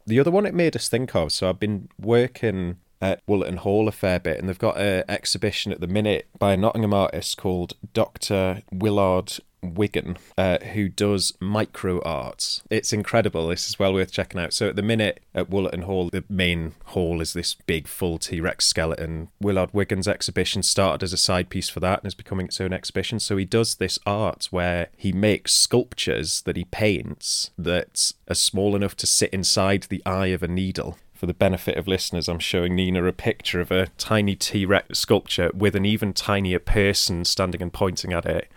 the 0.06 0.19
other 0.19 0.31
one 0.31 0.45
it 0.45 0.53
made 0.53 0.75
us 0.75 0.89
think 0.89 1.15
of. 1.15 1.31
So 1.31 1.50
I've 1.50 1.59
been 1.59 1.89
working 2.00 2.77
at 3.01 3.25
Wollaton 3.25 3.57
Hall 3.57 3.88
a 3.88 3.92
fair 3.92 4.19
bit, 4.19 4.39
and 4.39 4.48
they've 4.48 4.57
got 4.57 4.80
an 4.80 5.03
exhibition 5.09 5.71
at 5.71 5.81
the 5.81 5.88
minute 5.88 6.30
by 6.38 6.53
a 6.53 6.57
Nottingham 6.57 6.94
artist 6.94 7.38
called 7.38 7.74
Dr. 7.94 8.62
Willard 8.71 9.33
Wigan, 9.61 10.17
uh, 10.37 10.57
who 10.59 10.89
does 10.89 11.33
micro 11.39 12.01
arts. 12.01 12.63
It's 12.69 12.93
incredible. 12.93 13.47
This 13.47 13.69
is 13.69 13.79
well 13.79 13.93
worth 13.93 14.11
checking 14.11 14.39
out. 14.39 14.53
So 14.53 14.69
at 14.69 14.75
the 14.75 14.81
minute 14.81 15.21
at 15.33 15.49
Wollaton 15.49 15.83
Hall, 15.83 16.09
the 16.11 16.23
main 16.29 16.73
hall 16.85 17.21
is 17.21 17.33
this 17.33 17.55
big 17.65 17.87
full 17.87 18.17
T 18.17 18.41
Rex 18.41 18.65
skeleton. 18.65 19.29
Willard 19.39 19.71
Wigan's 19.73 20.07
exhibition 20.07 20.63
started 20.63 21.03
as 21.03 21.13
a 21.13 21.17
side 21.17 21.49
piece 21.49 21.69
for 21.69 21.79
that 21.79 21.99
and 21.99 22.07
is 22.07 22.15
becoming 22.15 22.47
its 22.47 22.61
own 22.61 22.73
exhibition. 22.73 23.19
So 23.19 23.37
he 23.37 23.45
does 23.45 23.75
this 23.75 23.99
art 24.05 24.47
where 24.51 24.87
he 24.97 25.11
makes 25.11 25.53
sculptures 25.53 26.41
that 26.43 26.57
he 26.57 26.65
paints 26.65 27.51
that 27.57 28.13
are 28.29 28.35
small 28.35 28.75
enough 28.75 28.95
to 28.97 29.07
sit 29.07 29.31
inside 29.31 29.83
the 29.83 30.03
eye 30.05 30.27
of 30.27 30.43
a 30.43 30.47
needle. 30.47 30.97
For 31.13 31.27
the 31.27 31.35
benefit 31.35 31.77
of 31.77 31.87
listeners, 31.87 32.27
I'm 32.27 32.39
showing 32.39 32.73
Nina 32.73 33.03
a 33.05 33.13
picture 33.13 33.61
of 33.61 33.69
a 33.69 33.89
tiny 33.99 34.35
T 34.35 34.65
Rex 34.65 34.97
sculpture 34.97 35.51
with 35.53 35.75
an 35.75 35.85
even 35.85 36.13
tinier 36.13 36.57
person 36.57 37.25
standing 37.25 37.61
and 37.61 37.71
pointing 37.71 38.11
at 38.11 38.25
it, 38.25 38.49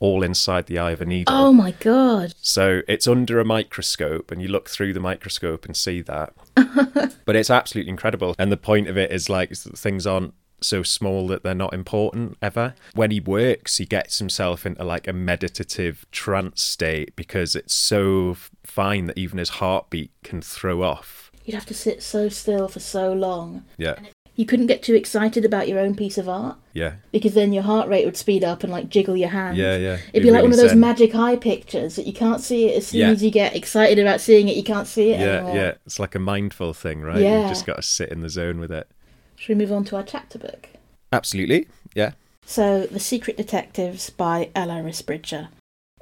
all 0.00 0.22
inside 0.22 0.66
the 0.66 0.78
eye 0.78 0.90
of 0.90 1.00
a 1.00 1.06
needle. 1.06 1.34
Oh 1.34 1.52
my 1.52 1.72
god. 1.72 2.34
So 2.40 2.80
it's 2.88 3.06
under 3.06 3.38
a 3.38 3.44
microscope, 3.44 4.32
and 4.32 4.42
you 4.42 4.48
look 4.48 4.68
through 4.68 4.92
the 4.94 5.00
microscope 5.00 5.66
and 5.66 5.76
see 5.76 6.02
that. 6.02 6.32
but 7.24 7.36
it's 7.36 7.50
absolutely 7.50 7.90
incredible. 7.90 8.34
And 8.38 8.50
the 8.50 8.56
point 8.56 8.88
of 8.88 8.96
it 8.96 9.12
is 9.12 9.28
like 9.28 9.52
things 9.54 10.06
aren't 10.06 10.34
so 10.62 10.82
small 10.82 11.26
that 11.28 11.42
they're 11.42 11.54
not 11.54 11.72
important 11.72 12.36
ever. 12.42 12.74
When 12.94 13.10
he 13.10 13.20
works, 13.20 13.78
he 13.78 13.86
gets 13.86 14.18
himself 14.18 14.66
into 14.66 14.84
like 14.84 15.06
a 15.06 15.12
meditative 15.12 16.06
trance 16.10 16.62
state 16.62 17.14
because 17.16 17.54
it's 17.54 17.74
so 17.74 18.36
fine 18.64 19.06
that 19.06 19.18
even 19.18 19.38
his 19.38 19.50
heartbeat 19.50 20.10
can 20.22 20.42
throw 20.42 20.82
off. 20.82 21.30
You'd 21.44 21.54
have 21.54 21.66
to 21.66 21.74
sit 21.74 22.02
so 22.02 22.28
still 22.28 22.68
for 22.68 22.80
so 22.80 23.12
long. 23.12 23.64
Yeah. 23.76 23.96
You 24.40 24.46
couldn't 24.46 24.68
get 24.68 24.82
too 24.82 24.94
excited 24.94 25.44
about 25.44 25.68
your 25.68 25.78
own 25.78 25.94
piece 25.94 26.16
of 26.16 26.26
art 26.26 26.56
Yeah. 26.72 26.94
because 27.12 27.34
then 27.34 27.52
your 27.52 27.62
heart 27.62 27.90
rate 27.90 28.06
would 28.06 28.16
speed 28.16 28.42
up 28.42 28.62
and 28.64 28.72
like 28.72 28.88
jiggle 28.88 29.14
your 29.14 29.28
hand. 29.28 29.58
Yeah, 29.58 29.76
yeah. 29.76 29.98
It'd 30.14 30.22
be 30.22 30.30
like 30.30 30.40
one 30.42 30.50
of 30.52 30.56
those 30.56 30.70
zen. 30.70 30.80
magic 30.80 31.14
eye 31.14 31.36
pictures 31.36 31.96
that 31.96 32.06
you 32.06 32.14
can't 32.14 32.40
see 32.40 32.70
it 32.70 32.78
as 32.78 32.86
soon 32.86 33.00
Yeah. 33.00 33.10
as 33.10 33.22
you 33.22 33.30
get 33.30 33.54
excited 33.54 33.98
about 33.98 34.18
seeing 34.22 34.48
it. 34.48 34.56
You 34.56 34.62
can't 34.62 34.86
see 34.86 35.10
it 35.10 35.20
Yeah, 35.20 35.26
anymore. 35.26 35.56
yeah. 35.56 35.72
It's 35.84 35.98
like 35.98 36.14
a 36.14 36.18
mindful 36.18 36.72
thing, 36.72 37.02
right? 37.02 37.20
Yeah. 37.20 37.40
You've 37.40 37.48
just 37.50 37.66
got 37.66 37.76
to 37.76 37.82
sit 37.82 38.08
in 38.08 38.22
the 38.22 38.30
zone 38.30 38.60
with 38.60 38.72
it. 38.72 38.88
Should 39.36 39.50
we 39.58 39.62
move 39.62 39.72
on 39.72 39.84
to 39.84 39.96
our 39.96 40.02
chapter 40.02 40.38
book? 40.38 40.68
Absolutely. 41.12 41.66
Yeah. 41.94 42.12
So, 42.46 42.86
The 42.86 42.98
Secret 42.98 43.36
Detectives 43.36 44.08
by 44.08 44.48
Ella 44.54 44.76
Risbridger 44.82 45.48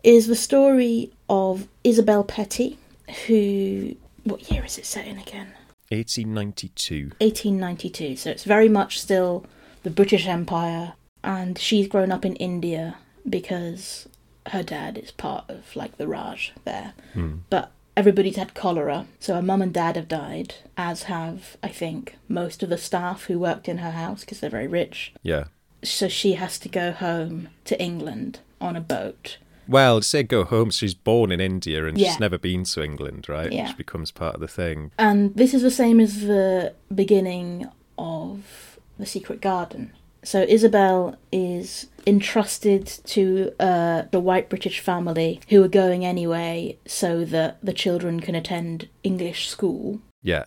is 0.04 0.28
the 0.28 0.36
story 0.36 1.10
of 1.28 1.66
Isabel 1.82 2.22
Petty, 2.22 2.78
who. 3.26 3.96
What 4.22 4.48
year 4.52 4.64
is 4.64 4.78
it 4.78 4.86
set 4.86 5.08
in 5.08 5.18
again? 5.18 5.48
1892. 5.90 7.12
1892. 7.20 8.16
So, 8.16 8.30
it's 8.30 8.44
very 8.44 8.68
much 8.68 9.00
still 9.00 9.44
the 9.82 9.90
British 9.90 10.26
Empire, 10.26 10.94
and 11.22 11.58
she's 11.58 11.88
grown 11.88 12.12
up 12.12 12.24
in 12.24 12.36
India 12.36 12.96
because 13.28 14.08
her 14.46 14.62
dad 14.62 14.96
is 14.98 15.10
part 15.10 15.44
of, 15.48 15.74
like, 15.76 15.96
the 15.98 16.08
Raj 16.08 16.52
there. 16.64 16.94
Hmm. 17.14 17.36
But 17.50 17.70
everybody's 17.96 18.36
had 18.36 18.54
cholera, 18.54 19.06
so 19.20 19.34
her 19.34 19.42
mum 19.42 19.60
and 19.62 19.74
dad 19.74 19.96
have 19.96 20.08
died, 20.08 20.54
as 20.76 21.04
have, 21.04 21.56
I 21.62 21.68
think, 21.68 22.16
most 22.28 22.62
of 22.62 22.68
the 22.68 22.78
staff 22.78 23.24
who 23.24 23.38
worked 23.38 23.68
in 23.68 23.78
her 23.78 23.90
house 23.90 24.20
because 24.20 24.40
they're 24.40 24.50
very 24.50 24.68
rich. 24.68 25.12
Yeah. 25.22 25.44
so 25.84 26.08
she 26.08 26.32
has 26.32 26.58
to 26.58 26.68
go 26.68 26.90
home 26.92 27.48
to 27.64 27.80
England 27.80 28.40
on 28.60 28.74
a 28.76 28.80
boat. 28.80 29.38
Well, 29.68 30.00
say 30.02 30.22
go 30.22 30.44
home. 30.44 30.70
She's 30.70 30.94
born 30.94 31.30
in 31.30 31.40
India 31.40 31.86
and 31.86 31.98
Yeah. 31.98 32.08
she's 32.10 32.20
never 32.20 32.38
been 32.38 32.64
to 32.64 32.82
England, 32.82 33.28
right? 33.28 33.52
Yeah. 33.52 33.68
Which 33.68 33.76
becomes 33.76 34.10
part 34.10 34.34
of 34.34 34.40
the 34.40 34.48
thing. 34.48 34.90
And 34.98 35.34
this 35.34 35.52
is 35.54 35.62
the 35.62 35.70
same 35.70 36.00
as 36.00 36.22
the 36.22 36.74
beginning 36.94 37.66
of 37.98 38.78
The 38.98 39.06
Secret 39.06 39.40
Garden. 39.40 39.92
So 40.24 40.44
Isabel 40.48 41.16
is 41.30 41.86
entrusted 42.06 42.86
to 43.04 43.52
uh, 43.60 44.02
the 44.10 44.20
white 44.20 44.48
British 44.48 44.80
family 44.80 45.40
who 45.48 45.62
are 45.62 45.68
going 45.68 46.04
anyway 46.04 46.76
so 46.86 47.24
that 47.26 47.58
the 47.62 47.72
children 47.72 48.20
can 48.20 48.34
attend 48.34 48.88
English 49.04 49.48
school. 49.48 50.00
Yeah. 50.22 50.44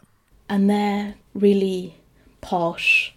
And 0.49 0.69
they're 0.69 1.15
really 1.33 1.95
posh 2.41 3.15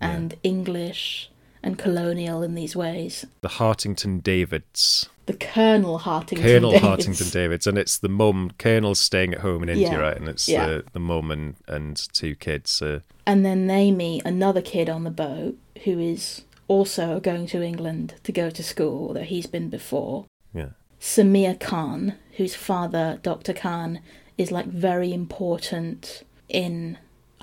and 0.00 0.34
English 0.42 1.30
and 1.62 1.78
colonial 1.78 2.42
in 2.42 2.54
these 2.54 2.76
ways. 2.76 3.24
The 3.40 3.48
Hartington 3.48 4.20
Davids. 4.22 5.08
The 5.26 5.34
Colonel 5.34 5.98
Hartington 5.98 6.42
Colonel 6.46 6.70
Davies. 6.72 6.86
Hartington 6.86 7.30
Davids. 7.30 7.66
And 7.66 7.78
it's 7.78 7.96
the 7.98 8.08
mum. 8.08 8.50
Colonel's 8.58 9.00
staying 9.00 9.32
at 9.34 9.40
home 9.40 9.62
in 9.62 9.68
India, 9.70 9.90
Yeah. 9.92 9.96
right? 9.96 10.16
And 10.16 10.28
it's 10.28 10.48
Yeah. 10.48 10.66
the, 10.66 10.84
the 10.92 11.00
mum 11.00 11.30
and, 11.30 11.54
and 11.66 11.96
two 12.12 12.34
kids. 12.34 12.82
Uh, 12.82 13.00
And 13.26 13.44
then 13.44 13.66
they 13.66 13.90
meet 13.90 14.24
another 14.26 14.60
kid 14.60 14.88
on 14.90 15.04
the 15.04 15.10
boat 15.10 15.56
who 15.84 15.98
is 15.98 16.42
also 16.68 17.20
going 17.20 17.46
to 17.48 17.62
England 17.62 18.14
to 18.24 18.32
go 18.32 18.50
to 18.50 18.62
school, 18.62 19.08
although 19.08 19.22
he's 19.22 19.46
been 19.46 19.68
before. 19.70 20.26
yeah. 20.54 20.68
Samir 21.00 21.58
Khan, 21.60 22.14
whose 22.38 22.54
father, 22.54 23.18
Dr. 23.22 23.52
Khan, 23.52 24.00
is 24.38 24.50
like 24.50 24.66
very 24.66 25.12
important 25.12 26.22
in 26.48 26.96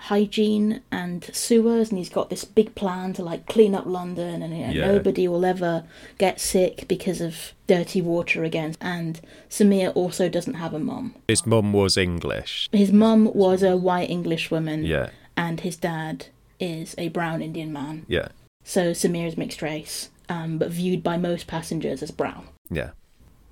hygiene 0.06 0.82
and 0.92 1.30
sewers 1.32 1.90
and 1.90 1.98
he's 2.00 2.10
got 2.10 2.30
this 2.32 2.44
big 2.44 2.74
plan 2.74 3.14
to 3.14 3.24
like 3.24 3.46
clean 3.46 3.76
up 3.76 3.86
London 3.86 4.42
and 4.42 4.58
you 4.58 4.66
know, 4.68 4.74
Yeah. 4.74 4.88
nobody 4.88 5.28
will 5.28 5.46
ever 5.46 5.84
get 6.18 6.40
sick 6.40 6.88
because 6.88 7.22
of 7.22 7.54
dirty 7.68 8.02
water 8.02 8.44
again 8.44 8.76
and 8.82 9.22
Samir 9.50 9.92
also 9.96 10.28
doesn't 10.28 10.56
have 10.56 10.74
a 10.74 10.80
mum. 10.80 11.14
His 11.28 11.46
mum 11.46 11.72
was 11.72 11.98
English. 11.98 12.68
His 12.72 12.92
mum 12.92 13.32
was 13.34 13.62
a 13.62 13.78
white 13.78 14.10
English 14.10 14.50
woman 14.50 14.84
Yeah, 14.86 15.10
and 15.38 15.60
his 15.62 15.76
dad 15.78 16.26
is 16.60 16.96
a 16.98 17.10
brown 17.10 17.42
Indian 17.44 17.72
man. 17.72 18.06
yeah, 18.08 18.30
So 18.64 18.92
Samir 18.92 19.28
is 19.28 19.38
mixed 19.38 19.62
race 19.62 20.10
um, 20.30 20.58
but 20.58 20.72
viewed 20.72 21.04
by 21.04 21.18
most 21.18 21.46
passengers 21.46 22.02
as 22.02 22.10
brown. 22.12 22.48
yeah, 22.72 22.92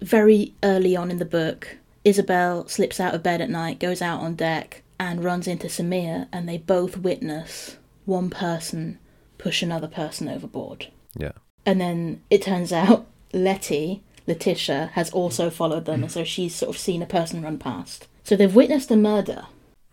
very 0.01 0.53
early 0.63 0.95
on 0.95 1.11
in 1.11 1.17
the 1.19 1.25
book, 1.25 1.77
Isabel 2.05 2.67
slips 2.67 2.99
out 2.99 3.13
of 3.13 3.21
bed 3.21 3.41
at 3.41 3.49
night, 3.49 3.79
goes 3.79 4.01
out 4.01 4.21
on 4.21 4.33
deck, 4.35 4.81
and 4.99 5.23
runs 5.23 5.47
into 5.47 5.67
Samir, 5.67 6.27
and 6.31 6.47
they 6.47 6.57
both 6.57 6.97
witness 6.97 7.77
one 8.05 8.29
person 8.29 8.99
push 9.37 9.61
another 9.61 9.87
person 9.87 10.27
overboard. 10.27 10.87
yeah. 11.15 11.31
And 11.65 11.79
then 11.79 12.21
it 12.29 12.41
turns 12.41 12.73
out 12.73 13.05
Letty, 13.33 14.01
Letitia, 14.27 14.91
has 14.93 15.11
also 15.11 15.49
followed 15.49 15.85
them, 15.85 16.03
and 16.03 16.11
so 16.11 16.23
she's 16.23 16.55
sort 16.55 16.75
of 16.75 16.81
seen 16.81 17.01
a 17.01 17.05
person 17.05 17.41
run 17.41 17.57
past. 17.57 18.07
So 18.23 18.35
they've 18.35 18.53
witnessed 18.53 18.91
a 18.91 18.95
murder. 18.95 19.45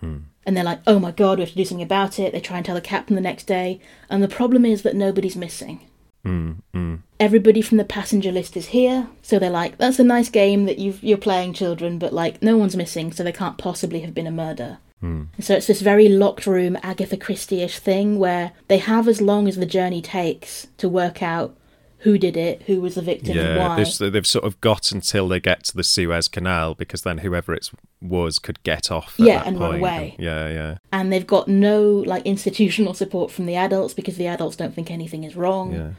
And 0.02 0.56
they're 0.56 0.62
like, 0.62 0.82
oh 0.86 1.00
my 1.00 1.10
god, 1.10 1.38
we 1.38 1.42
have 1.42 1.50
to 1.50 1.56
do 1.56 1.64
something 1.64 1.82
about 1.82 2.20
it. 2.20 2.32
They 2.32 2.38
try 2.38 2.58
and 2.58 2.64
tell 2.64 2.76
the 2.76 2.80
captain 2.80 3.16
the 3.16 3.20
next 3.20 3.44
day. 3.44 3.80
And 4.08 4.22
the 4.22 4.28
problem 4.28 4.64
is 4.64 4.82
that 4.82 4.94
nobody's 4.94 5.34
missing 5.34 5.80
Mm, 6.26 6.56
mm. 6.74 6.98
everybody 7.20 7.62
from 7.62 7.78
the 7.78 7.84
passenger 7.84 8.32
list 8.32 8.56
is 8.56 8.66
here. 8.68 9.08
So 9.22 9.38
they're 9.38 9.48
like, 9.48 9.78
that's 9.78 10.00
a 10.00 10.04
nice 10.04 10.28
game 10.28 10.64
that 10.64 10.78
you've, 10.78 11.02
you're 11.02 11.18
playing, 11.18 11.52
children, 11.52 11.98
but 11.98 12.12
like, 12.12 12.42
no 12.42 12.56
one's 12.56 12.76
missing, 12.76 13.12
so 13.12 13.22
there 13.22 13.32
can't 13.32 13.58
possibly 13.58 14.00
have 14.00 14.12
been 14.12 14.26
a 14.26 14.32
murder. 14.32 14.78
Mm. 15.02 15.28
And 15.36 15.44
so 15.44 15.54
it's 15.54 15.66
this 15.66 15.80
very 15.82 16.08
locked 16.08 16.46
room, 16.46 16.76
Agatha 16.82 17.16
Christie 17.16 17.62
ish 17.62 17.78
thing 17.78 18.18
where 18.18 18.52
they 18.68 18.78
have 18.78 19.06
as 19.08 19.20
long 19.20 19.46
as 19.48 19.56
the 19.56 19.66
journey 19.66 20.00
takes 20.02 20.66
to 20.78 20.88
work 20.88 21.22
out 21.22 21.54
who 22.00 22.18
did 22.18 22.36
it, 22.36 22.62
who 22.62 22.80
was 22.80 22.94
the 22.94 23.02
victim, 23.02 23.36
and 23.36 23.56
Yeah, 23.56 23.68
why. 23.68 23.82
they've, 23.82 24.12
they've 24.12 24.26
sort 24.26 24.44
of 24.44 24.60
got 24.60 24.92
until 24.92 25.26
they 25.28 25.40
get 25.40 25.64
to 25.64 25.76
the 25.76 25.82
Suez 25.82 26.28
Canal 26.28 26.74
because 26.74 27.02
then 27.02 27.18
whoever 27.18 27.52
it 27.54 27.68
was 28.00 28.38
could 28.38 28.62
get 28.62 28.90
off. 28.90 29.18
At 29.18 29.26
Yeah, 29.26 29.38
that 29.38 29.46
and 29.48 29.58
run 29.58 29.70
point. 29.70 29.80
away. 29.82 30.16
Yeah, 30.18 30.48
yeah, 30.48 30.78
And 30.92 31.12
they've 31.12 31.26
got 31.26 31.48
no 31.48 31.82
like 32.06 32.24
institutional 32.24 32.94
support 32.94 33.30
from 33.30 33.46
the 33.46 33.56
adults 33.56 33.92
because 33.94 34.16
the 34.16 34.26
adults 34.28 34.56
don't 34.56 34.74
think 34.74 34.90
anything 34.90 35.24
is 35.24 35.36
wrong. 35.36 35.72
yeah. 35.72 35.90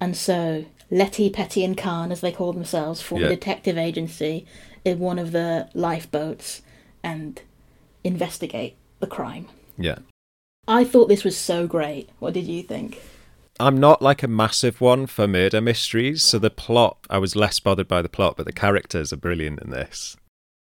And 0.00 0.16
so 0.16 0.64
Letty, 0.90 1.30
Petty, 1.30 1.64
and 1.64 1.76
Khan, 1.76 2.10
as 2.10 2.20
they 2.22 2.32
call 2.32 2.52
themselves, 2.52 3.00
form 3.00 3.20
Yeah. 3.22 3.28
a 3.28 3.30
detective 3.30 3.78
agency 3.78 4.44
in 4.84 4.98
one 4.98 5.18
of 5.18 5.32
the 5.32 5.68
lifeboats 5.74 6.62
and 7.04 7.40
investigate 8.04 8.76
the 9.00 9.06
crime. 9.06 9.48
Yeah. 9.78 9.98
I 10.68 10.84
thought 10.84 11.08
this 11.08 11.24
was 11.24 11.36
so 11.36 11.66
great. 11.66 12.08
What 12.18 12.34
did 12.34 12.46
you 12.46 12.62
think? 12.62 13.00
I'm 13.60 13.78
not 13.78 14.00
like 14.00 14.22
a 14.22 14.28
massive 14.28 14.80
one 14.80 15.06
for 15.06 15.28
murder 15.28 15.60
mysteries, 15.60 16.22
so 16.22 16.38
the 16.38 16.50
plot, 16.50 16.98
I 17.10 17.18
was 17.18 17.36
less 17.36 17.60
bothered 17.60 17.88
by 17.88 18.00
the 18.02 18.08
plot, 18.08 18.36
but 18.36 18.46
the 18.46 18.52
characters 18.52 19.12
are 19.12 19.16
brilliant 19.18 19.60
in 19.60 19.70
this. 19.70 20.16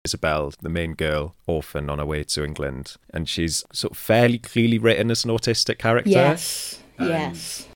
Isabel, 0.06 0.54
the 0.62 0.70
main 0.70 0.94
girl, 0.94 1.36
orphan 1.48 1.90
on 1.90 1.98
her 1.98 2.06
way 2.06 2.24
to 2.24 2.44
England, 2.44 2.96
and 3.12 3.28
she's 3.28 3.64
sort 3.74 3.92
of 3.94 3.98
fairly 3.98 4.38
clearly 4.38 4.78
written 4.78 5.10
as 5.10 5.26
an 5.26 5.32
autistic 5.32 5.80
character. 5.80 6.12
Yes. 6.12 6.80
Um, 7.00 7.08
yes. 7.10 7.68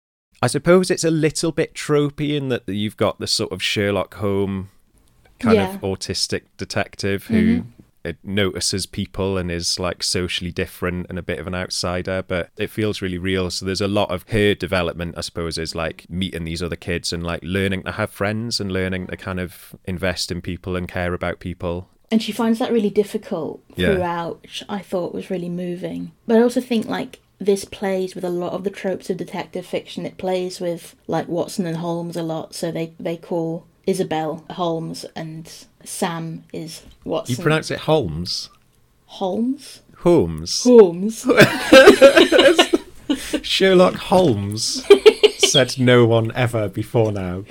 I 0.42 0.48
suppose 0.48 0.92
it's 0.92 1.04
a 1.04 1.10
little 1.12 1.52
bit 1.52 1.74
tropey 1.74 2.38
in 2.38 2.50
that 2.50 2.68
you've 2.70 2.98
got 2.98 3.20
the 3.20 3.28
sort 3.28 3.52
of 3.52 3.64
Sherlock 3.64 4.14
Holmes 4.16 4.68
kind 5.40 5.56
Yeah. 5.56 5.74
of 5.76 5.82
autistic 5.82 6.44
detective 6.58 7.26
who 7.26 7.62
Mhm. 7.62 7.66
Notices 8.24 8.86
people 8.86 9.38
and 9.38 9.52
is 9.52 9.80
like 9.80 10.04
socially 10.04 10.52
different 10.52 11.08
and 11.10 11.18
a 11.20 11.24
bit 11.24 11.40
of 11.40 11.48
an 11.48 11.56
outsider, 11.56 12.24
but 12.28 12.50
it 12.58 12.70
feels 12.70 13.02
really 13.02 13.18
real. 13.18 13.50
So 13.50 13.66
there's 13.66 13.82
a 13.82 13.88
lot 13.88 14.12
of 14.12 14.26
her 14.30 14.54
development, 14.56 15.16
I 15.18 15.22
suppose, 15.22 15.58
is 15.58 15.76
like 15.76 16.06
meeting 16.10 16.46
these 16.46 16.64
other 16.64 16.76
kids 16.76 17.14
and 17.14 17.24
like 17.24 17.42
learning 17.44 17.84
to 17.84 17.94
have 17.94 18.12
friends 18.12 18.60
and 18.60 18.72
learning 18.72 19.08
to 19.08 19.18
kind 19.18 19.40
of 19.40 19.76
invest 19.86 20.32
in 20.32 20.42
people 20.42 20.76
and 20.76 20.88
care 20.88 21.14
about 21.14 21.40
people. 21.40 21.90
And 22.12 22.24
she 22.24 22.32
finds 22.32 22.60
that 22.60 22.72
really 22.72 22.90
difficult 22.90 23.64
throughout, 23.76 24.42
which 24.42 24.64
I 24.68 24.80
thought 24.80 25.14
was 25.14 25.30
really 25.30 25.50
moving. 25.50 26.12
But 26.26 26.38
I 26.38 26.42
also 26.42 26.62
think 26.62 26.88
like 26.88 27.20
this 27.40 27.66
plays 27.66 28.16
with 28.16 28.24
a 28.24 28.30
lot 28.30 28.54
of 28.54 28.64
the 28.64 28.70
tropes 28.70 29.10
of 29.10 29.18
detective 29.18 29.66
fiction. 29.66 30.06
It 30.06 30.18
plays 30.18 30.60
with 30.60 30.96
like 31.08 31.28
Watson 31.28 31.66
and 31.66 31.78
Holmes 31.78 32.18
a 32.18 32.24
lot. 32.24 32.54
So 32.54 32.72
they 32.72 32.94
they 33.00 33.16
call 33.16 33.66
Isabel 33.90 34.44
Holmes 34.52 35.04
and 35.16 35.52
Sam 35.84 36.44
is 36.54 36.84
Watson. 37.04 37.36
You 37.36 37.42
pronounce 37.42 37.72
it 37.72 37.80
Holmes? 37.80 38.50
Holmes? 39.08 39.82
Holmes. 39.98 40.64
Holmes. 40.64 41.26
Sherlock 43.42 43.96
Holmes 43.96 44.86
said 45.40 45.80
no 45.80 46.06
one 46.06 46.32
ever 46.36 46.70
before 46.70 47.12
now. 47.12 47.46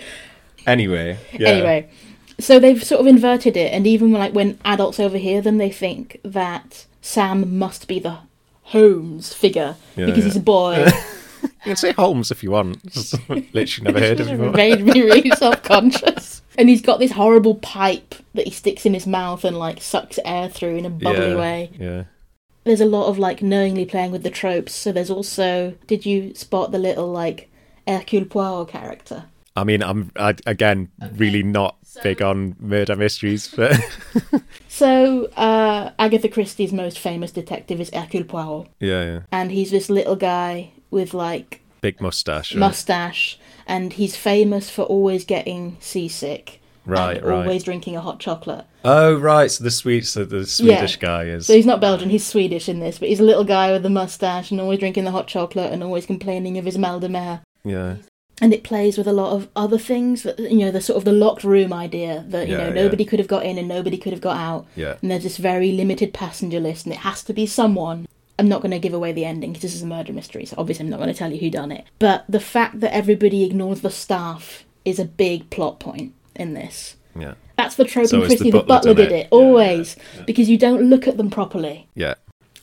Anyway, 0.65 1.19
yeah. 1.33 1.49
Anyway, 1.49 1.91
so 2.39 2.61
they've 2.61 2.85
sort 2.85 3.01
of 3.01 3.09
inverted 3.09 3.57
it, 3.57 3.73
and 3.73 3.85
even 3.85 4.13
like 4.13 4.33
when 4.33 4.61
adults 4.65 5.01
overhear 5.01 5.43
them, 5.43 5.59
they 5.59 5.73
think 5.73 6.21
that 6.23 6.87
Sam 7.03 7.59
must 7.59 7.89
be 7.89 7.99
the 7.99 8.19
Holmes 8.63 9.35
figure 9.35 9.75
Yeah, 9.97 10.07
because 10.07 10.19
yeah. 10.19 10.25
he's 10.27 10.37
a 10.37 10.41
boy. 10.41 10.87
You 11.43 11.49
can 11.63 11.77
say 11.77 11.93
Holmes 11.93 12.31
if 12.31 12.43
you 12.43 12.51
want. 12.51 12.85
Literally 13.53 13.93
never 13.93 14.01
heard 14.01 14.21
of 14.21 14.27
him. 14.29 14.53
made 14.53 14.85
me 14.85 15.03
really 15.03 15.31
self-conscious. 15.31 16.43
And 16.57 16.69
he's 16.69 16.83
got 16.83 16.99
this 16.99 17.13
horrible 17.13 17.57
pipe 17.57 18.15
that 18.35 18.47
he 18.47 18.53
sticks 18.53 18.87
in 18.87 18.95
his 18.95 19.07
mouth 19.07 19.45
and 19.45 19.59
like 19.59 19.83
sucks 19.83 20.19
air 20.25 20.49
through 20.49 20.77
in 20.77 20.87
a 20.87 20.91
bubbly 20.91 21.31
yeah, 21.31 21.37
way. 21.37 21.71
Yeah. 21.79 22.05
There's 22.65 22.81
a 22.81 22.87
lot 22.87 23.09
of 23.09 23.19
like 23.19 23.43
knowingly 23.43 23.87
playing 23.87 24.13
with 24.13 24.23
the 24.23 24.31
tropes. 24.31 24.75
So 24.75 24.93
there's 24.93 25.11
also, 25.11 25.75
did 25.87 26.07
you 26.07 26.35
spot 26.35 26.73
the 26.73 26.79
little 26.79 27.09
like 27.09 27.51
Hercule 27.87 28.25
Poirot 28.25 28.69
character? 28.69 29.27
I 29.57 29.65
mean, 29.65 29.83
I'm 29.83 30.13
I, 30.17 30.37
again 30.47 30.89
really 31.15 31.43
not 31.43 31.77
big 32.03 32.23
on 32.23 32.55
murder 32.61 32.95
mysteries, 32.95 33.53
but 33.55 33.79
So 34.69 35.25
uh, 35.37 35.91
Agatha 35.99 36.29
Christie's 36.29 36.73
most 36.73 37.01
famous 37.01 37.33
detective 37.33 37.81
is 37.81 37.91
Hercule 37.91 38.23
Poirot, 38.23 38.69
yeah, 38.79 39.05
yeah. 39.05 39.21
and 39.33 39.51
he's 39.51 39.73
this 39.73 39.91
little 39.91 40.15
guy 40.15 40.71
with 40.91 41.15
like 41.15 41.61
Big 41.81 42.01
mustache. 42.01 42.55
Right, 42.55 42.61
mustache, 42.61 43.39
and 43.67 43.93
he's 43.93 44.17
famous 44.17 44.69
for 44.69 44.83
always 44.83 45.25
getting 45.25 45.77
seasick. 45.81 46.61
right. 46.87 47.23
right. 47.23 47.43
always 47.47 47.63
drinking 47.63 47.95
a 47.97 48.01
hot 48.01 48.19
chocolate. 48.19 48.65
Oh, 48.85 49.17
right. 49.17 49.51
So 49.51 49.63
the 49.65 49.71
sweet, 49.71 50.07
so 50.07 50.25
the 50.25 50.45
Swedish 50.47 50.97
guy 50.97 51.25
is. 51.25 51.47
So 51.47 51.55
he's 51.55 51.67
not 51.67 51.81
Belgian, 51.81 52.11
he's 52.11 52.27
Swedish 52.27 52.69
in 52.69 52.81
this, 52.81 52.99
but 52.99 53.09
he's 53.09 53.21
a 53.21 53.25
little 53.25 53.45
guy 53.45 53.71
with 53.71 53.85
a 53.87 53.91
mustache 53.91 54.51
and 54.51 54.61
always 54.61 54.79
drinking 54.81 55.05
the 55.05 55.11
hot 55.13 55.27
chocolate 55.29 55.73
and 55.73 55.83
always 55.85 56.07
complaining 56.07 56.59
of 56.59 56.65
his 56.65 56.79
mal 56.79 56.99
de 56.99 57.09
mer. 57.09 57.43
yeah, 57.65 57.97
And 58.41 58.53
it 58.55 58.65
plays 58.65 58.97
with 58.99 59.07
a 59.07 59.13
lot 59.13 59.33
of 59.35 59.49
other 59.55 59.79
things 59.79 60.23
that, 60.25 60.39
you 60.39 60.59
know, 60.59 60.71
the 60.73 60.81
sort 60.81 60.97
of 60.97 61.05
the 61.05 61.13
locked 61.13 61.45
room 61.45 61.73
idea 61.73 62.25
that, 62.29 62.49
you 62.49 62.55
Yeah, 62.55 62.61
know, 62.61 62.69
yeah. 62.75 62.83
nobody 62.83 63.05
could 63.05 63.19
have 63.21 63.29
got 63.29 63.45
in 63.45 63.59
and 63.59 63.69
nobody 63.69 63.99
could 63.99 64.13
have 64.13 64.23
got 64.23 64.37
out. 64.37 64.67
yeah, 64.75 64.97
And 65.03 65.11
there's 65.13 65.23
this 65.25 65.37
very 65.37 65.71
limited 65.73 66.13
passenger 66.15 66.59
list 66.61 66.87
and 66.87 66.93
it 66.95 67.01
has 67.01 67.23
to 67.25 67.33
be 67.33 67.47
someone. 67.47 68.07
I'm 68.39 68.49
not 68.49 68.61
going 68.63 68.71
to 68.71 68.79
give 68.79 68.95
away 68.95 69.13
the 69.13 69.25
ending 69.25 69.51
because 69.53 69.63
this 69.63 69.75
is 69.75 69.83
a 69.83 69.87
murder 69.87 70.13
mystery, 70.13 70.45
so 70.45 70.55
obviously 70.59 70.85
I'm 70.85 70.91
not 70.91 70.99
going 70.99 71.09
to 71.13 71.15
tell 71.19 71.33
you 71.33 71.39
who 71.41 71.51
done 71.51 71.73
it. 71.73 71.85
But 71.99 72.25
the 72.29 72.41
fact 72.41 72.81
that 72.81 72.95
everybody 72.95 73.45
ignores 73.45 73.81
the 73.81 73.91
staff 73.91 74.65
is 74.85 74.99
a 74.99 75.05
big 75.05 75.51
plot 75.51 75.81
point 75.81 76.15
in 76.37 76.55
this. 76.55 76.97
yeah, 77.19 77.35
That's 77.57 77.75
the 77.75 77.85
trope 77.85 78.07
So 78.07 78.19
in 78.19 78.23
it's 78.23 78.33
the 78.35 78.37
Christie. 78.37 78.51
The, 78.53 78.63
butler 78.63 78.95
did 78.95 79.11
it. 79.13 79.13
it, 79.13 79.29
always. 79.31 79.97
yeah, 79.97 80.03
yeah. 80.19 80.23
Because 80.27 80.49
you 80.49 80.57
don't 80.57 80.89
look 80.89 81.09
at 81.09 81.17
them 81.17 81.31
properly. 81.31 81.89
yeah, 81.95 82.15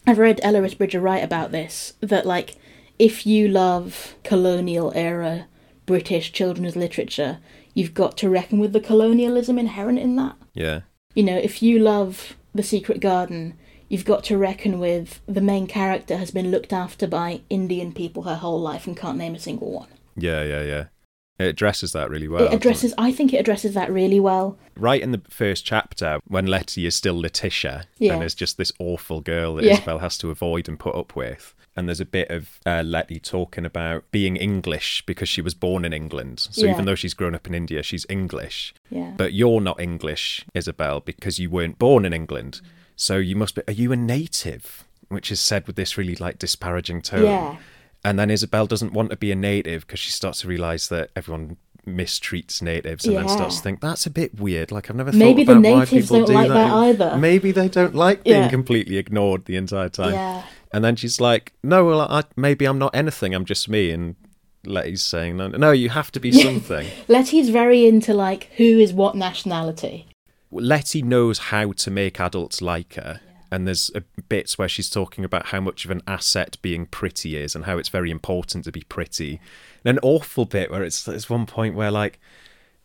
I've 0.08 0.18
read 0.20 0.40
Ella 0.44 0.60
Risbridger 0.60 1.02
write 1.02 1.24
about 1.24 1.52
this 1.52 1.94
that 2.00 2.26
like 2.26 2.56
if 3.00 3.26
you 3.26 3.48
love 3.48 4.16
colonial 4.24 4.92
era 4.96 5.48
British 5.86 6.32
children's 6.32 6.76
literature, 6.76 7.40
you've 7.74 7.94
got 7.94 8.16
to 8.20 8.30
reckon 8.30 8.60
with 8.60 8.72
the 8.72 8.80
colonialism 8.80 9.60
inherent 9.60 10.00
in 10.00 10.16
that. 10.16 10.36
yeah, 10.54 10.82
You 11.16 11.24
know, 11.24 11.38
if 11.38 11.62
you 11.62 11.80
love 11.80 12.38
The 12.54 12.64
Secret 12.64 13.02
Garden, 13.02 13.56
you've 13.96 14.04
got 14.06 14.26
to 14.26 14.38
reckon 14.38 14.78
with 14.78 15.22
the 15.26 15.40
main 15.42 15.68
character 15.68 16.18
has 16.18 16.30
been 16.32 16.52
looked 16.52 16.74
after 16.74 17.08
by 17.08 17.40
Indian 17.50 17.94
people 17.94 18.24
her 18.24 18.36
whole 18.36 18.60
life 18.60 18.86
and 18.88 18.98
can't 18.98 19.18
name 19.18 19.34
a 19.36 19.40
single 19.40 19.72
one. 19.72 19.88
yeah, 20.18 20.44
yeah, 20.44 20.62
yeah. 20.64 20.84
It 21.38 21.48
addresses 21.48 21.92
that 21.94 22.10
really 22.10 22.28
well. 22.30 22.46
it 22.46 22.54
addresses 22.54 22.94
I 22.98 23.12
think 23.12 23.34
it 23.34 23.38
addresses 23.38 23.74
that 23.74 23.92
really 23.92 24.20
well. 24.22 24.58
right 24.78 25.02
in 25.02 25.12
the 25.12 25.22
first 25.30 25.66
chapter 25.66 26.20
when 26.28 26.46
Letty 26.48 26.86
is 26.86 26.96
still 26.96 27.20
Letitia 27.20 27.86
Yeah. 28.00 28.14
and 28.16 28.24
is 28.24 28.36
just 28.36 28.58
this 28.58 28.72
awful 28.80 29.20
girl 29.22 29.56
that 29.56 29.66
Yeah. 29.66 29.74
Isabel 29.74 30.00
has 30.00 30.18
to 30.20 30.30
avoid 30.32 30.68
and 30.70 30.78
put 30.80 30.96
up 30.96 31.16
with. 31.16 31.54
And 31.78 31.90
there's 31.90 32.00
a 32.00 32.06
bit 32.06 32.30
of 32.32 32.62
uh, 32.66 32.84
Letty 32.86 33.20
talking 33.20 33.66
about 33.66 34.10
being 34.12 34.38
English 34.38 35.04
because 35.06 35.28
she 35.28 35.42
was 35.42 35.54
born 35.54 35.84
in 35.84 35.92
England. 35.92 36.40
So 36.52 36.66
Yeah. 36.66 36.72
even 36.74 36.86
though 36.86 36.96
she's 36.96 37.14
grown 37.14 37.36
up 37.36 37.48
in 37.48 37.54
India, 37.54 37.84
she's 37.84 38.06
English. 38.08 38.74
Yeah. 38.90 39.12
But 39.18 39.34
you're 39.34 39.60
not 39.60 39.78
English, 39.82 40.46
Isabel, 40.54 41.02
because 41.02 41.38
you 41.38 41.50
weren't 41.50 41.78
born 41.78 42.06
in 42.06 42.14
England. 42.14 42.62
So 42.96 43.18
you 43.18 43.36
must 43.36 43.56
be. 43.56 43.62
Are 43.68 43.74
you 43.74 43.92
a 43.92 43.96
native? 43.96 44.84
Which 45.10 45.32
is 45.32 45.40
said 45.40 45.68
with 45.68 45.76
this 45.76 45.98
really 45.98 46.16
like 46.16 46.40
disparaging 46.40 47.02
tone. 47.04 47.26
Yeah. 47.26 47.58
And 48.04 48.18
then 48.20 48.30
Isabel 48.32 48.66
doesn't 48.68 48.94
want 48.94 49.10
to 49.12 49.16
be 49.18 49.32
a 49.32 49.36
native 49.36 49.86
because 49.86 50.00
she 50.00 50.12
starts 50.12 50.42
to 50.42 50.48
realise 50.48 50.88
that 50.88 51.10
everyone 51.16 51.58
mistreats 51.88 52.62
natives 52.64 53.06
and 53.06 53.16
then 53.16 53.30
starts 53.30 53.58
to 53.58 53.62
think 53.62 53.80
that's 53.80 54.06
a 54.08 54.10
bit 54.10 54.40
weird. 54.40 54.72
Like 54.72 54.90
I've 54.90 54.96
never 54.96 55.12
Maybe 55.12 55.46
thought 55.46 55.54
the 55.54 55.60
about 55.60 55.72
why 55.74 55.80
natives 55.82 56.08
people 56.10 56.18
don't 56.18 56.28
do 56.28 56.34
like 56.34 56.48
that. 56.48 56.54
that 56.56 56.74
either. 56.74 57.18
Maybe 57.18 57.52
they 57.52 57.68
don't 57.68 57.94
like 57.94 58.24
being 58.24 58.42
Yeah. 58.44 58.50
completely 58.50 58.98
ignored 58.98 59.46
the 59.46 59.56
entire 59.56 59.90
time. 59.90 60.14
Yeah. 60.14 60.44
And 60.72 60.84
then 60.84 60.96
she's 60.96 61.22
like, 61.22 61.54
"No, 61.64 61.86
well, 61.86 62.02
I, 62.02 62.24
maybe 62.36 62.66
I'm 62.66 62.80
not 62.80 62.96
anything. 62.96 63.34
I'm 63.36 63.46
just 63.46 63.70
me." 63.70 63.92
And 63.92 64.16
Letty's 64.66 65.04
saying, 65.04 65.38
"No, 65.38 65.48
no, 65.50 65.72
you 65.72 65.90
have 65.90 66.12
to 66.14 66.20
be 66.20 66.32
something." 66.48 66.88
Letty's 67.08 67.50
very 67.50 67.86
into 67.88 68.14
like 68.14 68.50
who 68.58 68.80
is 68.80 68.92
what 68.92 69.16
nationality. 69.16 70.08
Letty 70.64 71.02
knows 71.02 71.38
how 71.38 71.72
to 71.74 71.92
make 71.92 72.20
adults 72.20 72.62
like 72.62 72.96
her. 72.96 73.22
And 73.52 73.68
there's 73.68 73.92
a 73.94 74.02
bits 74.28 74.58
where 74.58 74.68
she's 74.68 74.90
talking 74.90 75.24
about 75.24 75.48
how 75.48 75.62
much 75.62 75.86
of 75.86 75.92
an 75.92 76.02
asset 76.08 76.58
being 76.62 76.88
pretty 76.88 77.38
is 77.38 77.56
and 77.56 77.66
how 77.66 77.78
it's 77.78 77.90
very 77.90 78.12
important 78.12 78.66
to 78.66 78.72
be 78.72 78.82
pretty. 78.82 79.40
And 79.84 79.98
an 79.98 80.04
awful 80.04 80.46
bit 80.46 80.72
where 80.72 80.84
it's 80.84 81.04
there's 81.04 81.30
one 81.30 81.46
point 81.46 81.76
where 81.76 81.92
like 81.92 82.20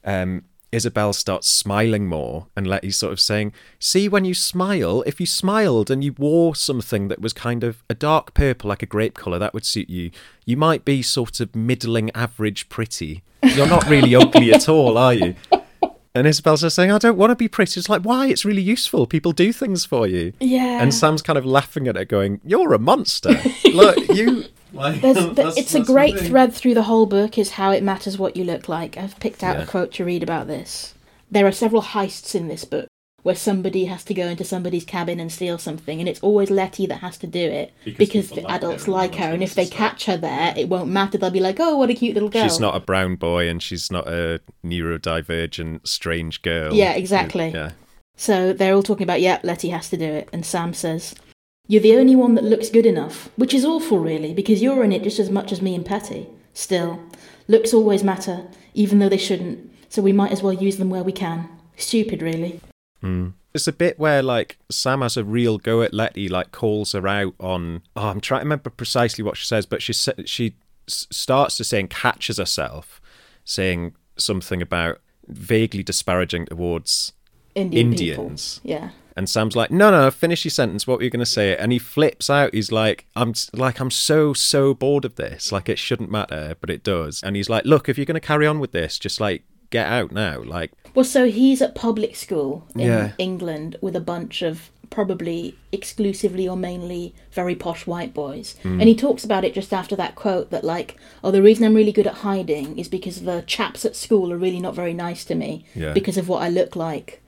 um 0.04 0.44
Isabel 0.72 1.12
starts 1.12 1.48
smiling 1.48 2.06
more 2.06 2.46
and 2.56 2.66
Letty's 2.66 2.96
sort 2.96 3.12
of 3.12 3.20
saying, 3.20 3.52
See 3.80 4.08
when 4.08 4.24
you 4.24 4.34
smile, 4.34 5.02
if 5.02 5.18
you 5.18 5.26
smiled 5.26 5.90
and 5.90 6.04
you 6.04 6.12
wore 6.12 6.54
something 6.54 7.08
that 7.08 7.20
was 7.20 7.32
kind 7.32 7.64
of 7.64 7.82
a 7.90 7.94
dark 7.94 8.34
purple 8.34 8.68
like 8.68 8.82
a 8.82 8.86
grape 8.86 9.14
colour, 9.14 9.38
that 9.38 9.52
would 9.52 9.64
suit 9.64 9.90
you. 9.90 10.12
You 10.44 10.56
might 10.56 10.84
be 10.84 11.02
sort 11.02 11.40
of 11.40 11.56
middling 11.56 12.10
average 12.12 12.68
pretty. 12.68 13.22
You're 13.42 13.66
not 13.66 13.88
really 13.88 14.14
ugly 14.14 14.52
at 14.52 14.68
all, 14.68 14.96
are 14.96 15.14
you? 15.14 15.34
And 16.14 16.26
Isabel's 16.26 16.62
just 16.62 16.74
saying, 16.74 16.90
I 16.90 16.98
don't 16.98 17.16
want 17.16 17.30
to 17.30 17.36
be 17.36 17.46
pretty. 17.46 17.78
It's 17.78 17.88
like, 17.88 18.02
why? 18.02 18.26
It's 18.26 18.44
really 18.44 18.62
useful. 18.62 19.06
People 19.06 19.30
do 19.32 19.52
things 19.52 19.84
for 19.84 20.06
you. 20.08 20.32
Yeah. 20.40 20.82
And 20.82 20.92
Sam's 20.92 21.22
kind 21.22 21.38
of 21.38 21.46
laughing 21.46 21.86
at 21.86 21.96
it, 21.96 22.08
going, 22.08 22.40
You're 22.44 22.72
a 22.74 22.78
monster. 22.80 23.30
Look, 23.72 23.96
you. 24.08 24.44
Like, 24.72 25.00
There's, 25.00 25.16
that's- 25.34 25.56
it's 25.56 25.74
a 25.74 25.78
that's 25.78 25.88
the 25.88 25.92
great 25.92 26.16
thing. 26.16 26.28
thread 26.28 26.52
through 26.54 26.74
the 26.74 26.82
whole 26.84 27.04
book 27.06 27.36
is 27.38 27.50
how 27.50 27.72
it 27.72 27.82
matters 27.82 28.18
what 28.18 28.36
you 28.36 28.44
look 28.44 28.68
like. 28.68 28.96
I've 28.96 29.18
picked 29.18 29.42
out 29.42 29.56
Yeah. 29.56 29.64
a 29.64 29.66
quote 29.66 29.90
to 29.94 30.04
read 30.04 30.22
about 30.22 30.46
this. 30.46 30.94
There 31.28 31.44
are 31.44 31.50
several 31.50 31.82
heists 31.82 32.36
in 32.36 32.46
this 32.46 32.64
book 32.64 32.86
where 33.22 33.34
somebody 33.34 33.84
has 33.86 34.04
to 34.04 34.14
go 34.14 34.26
into 34.26 34.44
somebody's 34.44 34.84
cabin 34.84 35.20
and 35.20 35.30
steal 35.30 35.58
something, 35.58 36.00
and 36.00 36.08
it's 36.08 36.20
always 36.20 36.50
Letty 36.50 36.86
that 36.86 37.00
has 37.00 37.18
to 37.18 37.26
do 37.26 37.40
it 37.40 37.72
Because 37.84 37.96
because, 37.98 38.28
the 38.30 38.40
like 38.42 38.54
adults 38.54 38.84
and 38.84 38.94
like 38.94 39.14
her, 39.16 39.32
and 39.32 39.42
if 39.42 39.54
they 39.54 39.64
suspect. 39.64 39.78
catch 39.78 40.04
her 40.06 40.16
there, 40.16 40.54
it 40.56 40.68
won't 40.68 40.90
matter. 40.90 41.18
They'll 41.18 41.30
be 41.30 41.40
like, 41.40 41.60
"Oh, 41.60 41.76
what 41.76 41.90
a 41.90 41.94
cute 41.94 42.14
little 42.14 42.28
girl." 42.28 42.42
She's 42.42 42.60
not 42.60 42.76
a 42.76 42.80
brown 42.80 43.16
boy 43.16 43.48
and 43.48 43.62
she's 43.62 43.90
not 43.90 44.08
a 44.08 44.40
neurodivergent, 44.64 45.86
strange 45.86 46.42
girl. 46.42 46.72
Yeah, 46.72 46.92
exactly. 46.92 47.48
Yeah. 47.48 47.72
So 48.16 48.52
they're 48.52 48.74
all 48.74 48.82
talking 48.82 49.04
about, 49.04 49.22
yep, 49.22 49.42
Letty 49.44 49.70
has 49.70 49.88
to 49.88 49.96
do 49.96 50.04
it. 50.04 50.28
And 50.30 50.44
Sam 50.44 50.74
says, 50.74 51.14
You're 51.66 51.80
the 51.80 51.96
only 51.96 52.14
one 52.14 52.34
that 52.34 52.44
looks 52.44 52.68
good 52.68 52.84
enough, 52.84 53.30
which 53.36 53.54
is 53.54 53.64
awful, 53.64 53.98
really, 53.98 54.34
because 54.34 54.60
you're 54.60 54.84
in 54.84 54.92
it 54.92 55.02
just 55.02 55.18
as 55.18 55.30
much 55.30 55.52
as 55.52 55.62
me 55.62 55.74
and 55.74 55.86
Petty. 55.86 56.26
Still, 56.52 57.00
looks 57.48 57.72
always 57.72 58.04
matter, 58.04 58.46
even 58.74 58.98
though 58.98 59.08
they 59.08 59.16
shouldn't, 59.16 59.72
so 59.88 60.02
we 60.02 60.12
might 60.12 60.32
as 60.32 60.42
well 60.42 60.52
use 60.52 60.76
them 60.76 60.90
where 60.90 61.02
we 61.02 61.12
can. 61.12 61.48
Stupid, 61.78 62.20
really. 62.20 62.60
Mm. 63.02 63.34
It's 63.52 63.66
a 63.66 63.72
bit 63.72 63.98
where 63.98 64.22
like 64.22 64.58
Sam 64.70 65.00
has 65.00 65.16
a 65.16 65.24
real 65.24 65.58
go 65.58 65.82
at 65.82 65.92
Letty, 65.92 66.28
like 66.28 66.52
calls 66.52 66.92
her 66.92 67.06
out 67.08 67.34
on. 67.40 67.82
Oh, 67.96 68.08
I'm 68.08 68.20
trying 68.20 68.40
to 68.40 68.44
remember 68.44 68.70
precisely 68.70 69.24
what 69.24 69.36
she 69.36 69.46
says, 69.46 69.66
but 69.66 69.82
she 69.82 69.92
she 69.92 70.54
starts 70.86 71.56
to 71.56 71.64
say 71.64 71.80
and 71.80 71.90
catches 71.90 72.38
herself 72.38 73.00
saying 73.44 73.94
something 74.16 74.60
about 74.62 75.00
vaguely 75.26 75.82
disparaging 75.82 76.46
towards 76.46 77.12
Indian 77.54 77.92
Indians. 77.92 78.58
people. 78.58 78.70
Yeah. 78.70 78.90
And 79.16 79.28
Sam's 79.28 79.56
like, 79.56 79.70
no, 79.70 79.90
no, 79.90 80.10
finish 80.10 80.44
your 80.44 80.50
sentence. 80.50 80.86
What 80.86 80.98
were 80.98 81.04
you 81.04 81.10
going 81.10 81.20
to 81.20 81.26
say? 81.26 81.56
And 81.56 81.72
he 81.72 81.78
flips 81.78 82.30
out. 82.30 82.54
He's 82.54 82.72
like, 82.72 83.06
I'm 83.16 83.34
like, 83.52 83.80
I'm 83.80 83.90
so 83.90 84.32
so 84.32 84.72
bored 84.72 85.04
of 85.04 85.16
this. 85.16 85.52
Like, 85.52 85.68
it 85.68 85.78
shouldn't 85.78 86.10
matter, 86.10 86.54
but 86.60 86.70
it 86.70 86.82
does. 86.82 87.22
And 87.22 87.36
he's 87.36 87.50
like, 87.50 87.64
look, 87.64 87.88
if 87.88 87.98
you're 87.98 88.06
going 88.06 88.14
to 88.14 88.26
carry 88.26 88.46
on 88.46 88.60
with 88.60 88.72
this, 88.72 88.98
just 88.98 89.20
like 89.20 89.42
get 89.70 89.86
out 89.86 90.12
now. 90.12 90.40
Like, 90.42 90.72
Well, 90.94 91.04
so 91.04 91.26
he's 91.28 91.62
at 91.62 91.74
public 91.74 92.16
school 92.16 92.66
in 92.74 92.80
Yeah. 92.82 93.12
England 93.18 93.76
with 93.80 93.94
a 93.96 94.00
bunch 94.00 94.42
of 94.42 94.70
probably 94.90 95.54
exclusively 95.70 96.48
or 96.48 96.56
mainly 96.56 97.14
very 97.30 97.54
posh 97.54 97.86
white 97.86 98.12
boys. 98.12 98.56
Hmm. 98.62 98.80
And 98.80 98.88
he 98.88 98.94
talks 98.96 99.22
about 99.24 99.44
it 99.44 99.54
just 99.54 99.72
after 99.72 99.94
that 99.94 100.16
quote 100.16 100.50
that, 100.50 100.64
like, 100.64 100.96
oh, 101.22 101.30
the 101.30 101.42
reason 101.42 101.64
I'm 101.64 101.74
really 101.74 101.92
good 101.92 102.08
at 102.08 102.14
hiding 102.14 102.76
is 102.76 102.88
because 102.88 103.22
the 103.22 103.42
chaps 103.46 103.84
at 103.84 103.94
school 103.94 104.32
are 104.32 104.36
really 104.36 104.58
not 104.58 104.74
very 104.74 104.92
nice 104.92 105.24
to 105.26 105.36
me 105.36 105.64
Yeah. 105.76 105.92
because 105.92 106.16
of 106.18 106.28
what 106.28 106.42
I 106.42 106.48
look 106.48 106.74
like, 106.74 107.20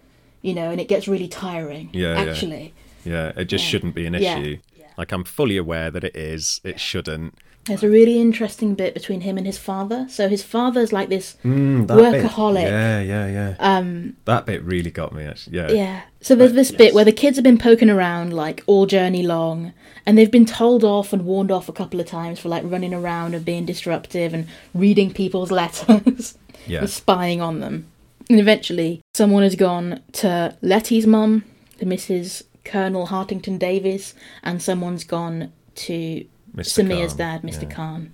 you 0.42 0.54
know, 0.54 0.70
and 0.72 0.80
it 0.80 0.88
gets 0.88 1.06
really 1.06 1.28
tiring, 1.28 1.88
Yeah, 1.92 2.14
yeah. 2.20 2.30
actually. 2.30 2.74
yeah, 3.04 3.32
it 3.36 3.44
just 3.44 3.64
Yeah. 3.64 3.70
shouldn't 3.70 3.94
be 3.94 4.06
an 4.06 4.14
Yeah. 4.14 4.38
issue. 4.40 4.56
Like, 4.98 5.12
I'm 5.12 5.24
fully 5.24 5.56
aware 5.56 5.90
that 5.90 6.02
it 6.04 6.14
is. 6.16 6.60
It 6.64 6.78
shouldn't. 6.80 7.34
There's 7.66 7.84
a 7.84 7.88
really 7.88 8.20
interesting 8.20 8.74
bit 8.74 8.92
between 8.92 9.20
him 9.20 9.38
and 9.38 9.46
his 9.46 9.56
father. 9.56 10.06
So 10.10 10.28
his 10.28 10.42
father's 10.42 10.92
like 10.92 11.08
this 11.08 11.36
Mm, 11.44 11.86
workaholic. 11.86 12.54
Bit, 12.64 12.70
yeah, 12.72 13.00
yeah, 13.00 13.26
yeah. 13.28 13.54
Um, 13.60 14.16
that 14.24 14.46
bit 14.46 14.64
really 14.64 14.90
got 14.90 15.14
me. 15.14 15.24
Actually, 15.24 15.56
yeah. 15.58 15.70
Yeah. 15.70 16.00
So 16.20 16.34
there's 16.34 16.54
this 16.54 16.72
bit 16.72 16.92
where 16.92 17.04
the 17.04 17.12
kids 17.12 17.36
have 17.36 17.44
been 17.44 17.58
poking 17.58 17.88
around 17.88 18.32
like 18.32 18.64
all 18.66 18.86
journey 18.86 19.22
long, 19.22 19.72
and 20.04 20.18
they've 20.18 20.30
been 20.30 20.44
told 20.46 20.82
off 20.82 21.12
and 21.12 21.24
warned 21.24 21.52
off 21.52 21.68
a 21.68 21.72
couple 21.72 22.00
of 22.00 22.06
times 22.06 22.40
for 22.40 22.48
like 22.48 22.64
running 22.66 22.92
around 22.94 23.34
and 23.34 23.44
being 23.44 23.64
disruptive 23.64 24.34
and 24.34 24.48
reading 24.74 25.12
people's 25.12 25.50
letters 25.60 26.36
Yeah. 26.66 26.80
and 26.80 26.90
spying 26.90 27.40
on 27.40 27.60
them. 27.60 27.86
And 28.28 28.40
eventually, 28.40 29.02
someone 29.14 29.44
has 29.44 29.54
gone 29.54 30.00
to 30.14 30.56
Letty's 30.62 31.06
mum, 31.06 31.44
the 31.78 31.86
Mrs. 31.86 32.42
Colonel 32.64 33.06
Hartington 33.06 33.58
Davis, 33.58 34.14
and 34.42 34.60
someone's 34.60 35.04
gone 35.04 35.52
to 35.74 36.24
Mr. 36.56 36.82
Samir's 36.84 37.12
Khan, 37.14 37.18
dad, 37.18 37.42
Mr. 37.42 37.62
yeah. 37.62 37.68
Khan. 37.70 38.12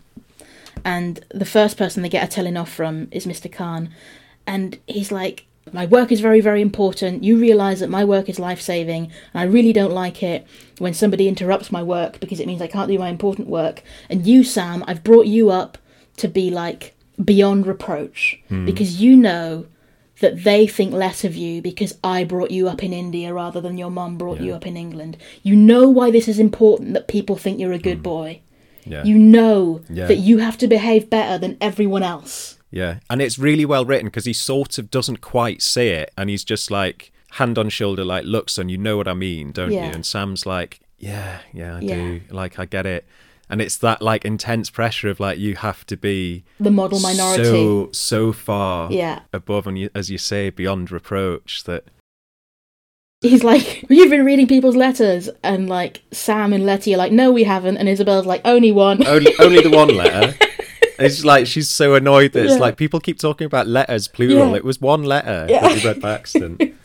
And 0.85 1.24
the 1.31 1.44
first 1.44 1.77
person 1.77 2.03
they 2.03 2.09
get 2.09 2.24
a 2.24 2.29
telling 2.31 2.57
off 2.57 2.72
from 2.72 3.09
is 3.11 3.27
Mr. 3.27 3.51
Khan. 3.51 3.90
And 4.46 4.79
he's 4.87 5.11
like, 5.11 5.44
My 5.72 5.87
work 5.87 6.11
is 6.12 6.20
very, 6.20 6.40
very 6.40 6.62
important. 6.62 7.24
You 7.24 7.37
realise 7.38 7.81
that 7.81 7.90
my 7.90 8.05
work 8.05 8.29
is 8.29 8.38
life 8.38 8.61
saving, 8.61 9.11
and 9.35 9.40
I 9.40 9.44
really 9.44 9.72
don't 9.72 9.92
like 9.92 10.22
it 10.22 10.46
when 10.79 10.94
somebody 10.94 11.29
interrupts 11.29 11.70
my 11.72 11.83
work 11.83 12.20
because 12.20 12.40
it 12.40 12.46
means 12.46 12.62
I 12.62 12.68
can't 12.68 12.88
do 12.88 12.98
my 12.98 13.09
important 13.09 13.48
work. 13.48 13.83
And 14.09 14.27
you, 14.27 14.44
Sam, 14.44 14.85
I've 14.87 15.05
brought 15.05 15.27
you 15.27 15.51
up 15.51 15.77
to 16.18 16.29
be 16.29 16.51
like 16.51 16.94
beyond 17.22 17.66
reproach 17.66 18.40
Hmm. 18.48 18.64
because 18.64 19.03
you 19.03 19.16
know 19.16 19.66
that 20.21 20.43
they 20.45 20.67
think 20.67 20.93
less 20.93 21.25
of 21.25 21.37
you 21.37 21.63
because 21.63 21.97
I 22.03 22.25
brought 22.25 22.51
you 22.51 22.69
up 22.69 22.83
in 22.83 22.93
India 22.93 23.33
rather 23.33 23.61
than 23.61 23.79
your 23.79 23.91
mum 23.91 24.19
brought 24.19 24.41
you 24.41 24.53
up 24.55 24.67
in 24.67 24.77
England. 24.77 25.17
You 25.43 25.55
know 25.55 25.89
why 25.89 26.11
this 26.11 26.27
is 26.29 26.39
important 26.39 26.95
that 26.95 27.07
people 27.09 27.37
think 27.37 27.61
you're 27.61 27.73
a 27.73 27.79
good 27.79 28.03
boy. 28.03 28.41
Hmm. 28.85 28.93
Yeah. 28.93 29.05
You 29.05 29.19
know 29.19 29.81
Yeah. 29.89 30.07
that 30.07 30.17
you 30.19 30.39
have 30.39 30.59
to 30.59 30.67
behave 30.67 31.09
better 31.11 31.39
than 31.39 31.57
everyone 31.61 32.03
else. 32.03 32.59
Yeah, 32.71 32.99
and 33.09 33.23
it's 33.23 33.39
really 33.39 33.65
well 33.65 33.85
written 33.87 34.09
because 34.09 34.25
he 34.27 34.33
sort 34.35 34.77
of 34.79 34.91
doesn't 34.91 35.21
quite 35.23 35.63
say 35.63 35.89
it, 35.91 36.13
and 36.19 36.29
he's 36.29 36.45
just 36.45 36.71
like 36.71 37.13
hand 37.33 37.57
on 37.59 37.69
shoulder, 37.71 38.05
like, 38.05 38.25
"Look, 38.25 38.51
son, 38.51 38.69
you 38.69 38.77
know 38.79 38.97
what 38.97 39.09
I 39.09 39.15
mean, 39.15 39.53
don't 39.53 39.73
Yeah. 39.73 39.89
you?" 39.89 39.93
And 39.95 40.05
Sam's 40.05 40.45
like, 40.47 40.81
"Yeah, 40.99 41.39
yeah, 41.55 41.77
I 41.77 41.81
Yeah. 41.81 41.95
do. 41.97 42.21
Like, 42.31 42.59
I 42.59 42.65
get 42.67 42.85
it." 42.87 43.07
And 43.51 43.63
it's 43.63 43.77
that 43.79 44.03
like 44.03 44.25
intense 44.25 44.69
pressure 44.71 45.09
of 45.09 45.21
like 45.21 45.39
you 45.39 45.57
have 45.57 45.87
to 45.87 45.97
be 45.97 46.45
The 46.61 46.71
model 46.71 47.01
minority. 47.01 47.45
so 47.45 47.89
so 47.93 48.33
far 48.33 48.93
Yeah. 48.93 49.21
above 49.33 49.67
and 49.67 49.79
you, 49.79 49.89
as 49.95 50.11
you 50.11 50.19
say 50.19 50.51
beyond 50.51 50.91
reproach 50.91 51.65
that 51.65 51.85
He's 53.21 53.43
like, 53.43 53.85
You've 53.91 54.11
been 54.11 54.25
reading 54.25 54.47
people's 54.47 54.77
letters. 54.77 55.29
And 55.43 55.69
like, 55.69 56.03
Sam 56.13 56.53
and 56.53 56.65
Letty 56.65 56.95
are 56.95 56.99
like, 56.99 57.11
No, 57.13 57.33
we 57.33 57.45
haven't. 57.45 57.77
And 57.79 57.89
Isabel's 57.89 58.27
like, 58.27 58.43
Only 58.45 58.71
one. 58.71 59.05
only 59.07 59.33
only 59.39 59.61
the 59.63 59.71
one 59.71 59.95
letter. 59.97 60.35
It's 61.01 61.25
like 61.25 61.47
she's 61.47 61.71
so 61.71 61.95
annoyed 61.95 62.33
that 62.33 62.43
it's 62.45 62.55
Yeah. 62.55 62.59
like 62.59 62.77
people 62.77 62.99
keep 62.99 63.21
talking 63.21 63.45
about 63.45 63.69
letters 63.69 64.09
plural. 64.09 64.51
Yeah. 64.51 64.57
It 64.57 64.65
was 64.65 64.81
one 64.81 65.05
letter 65.05 65.47
Yeah. 65.49 65.61
that 65.61 65.75
we 65.77 65.85
read 65.89 66.01
by 66.01 66.13
accident. 66.13 66.61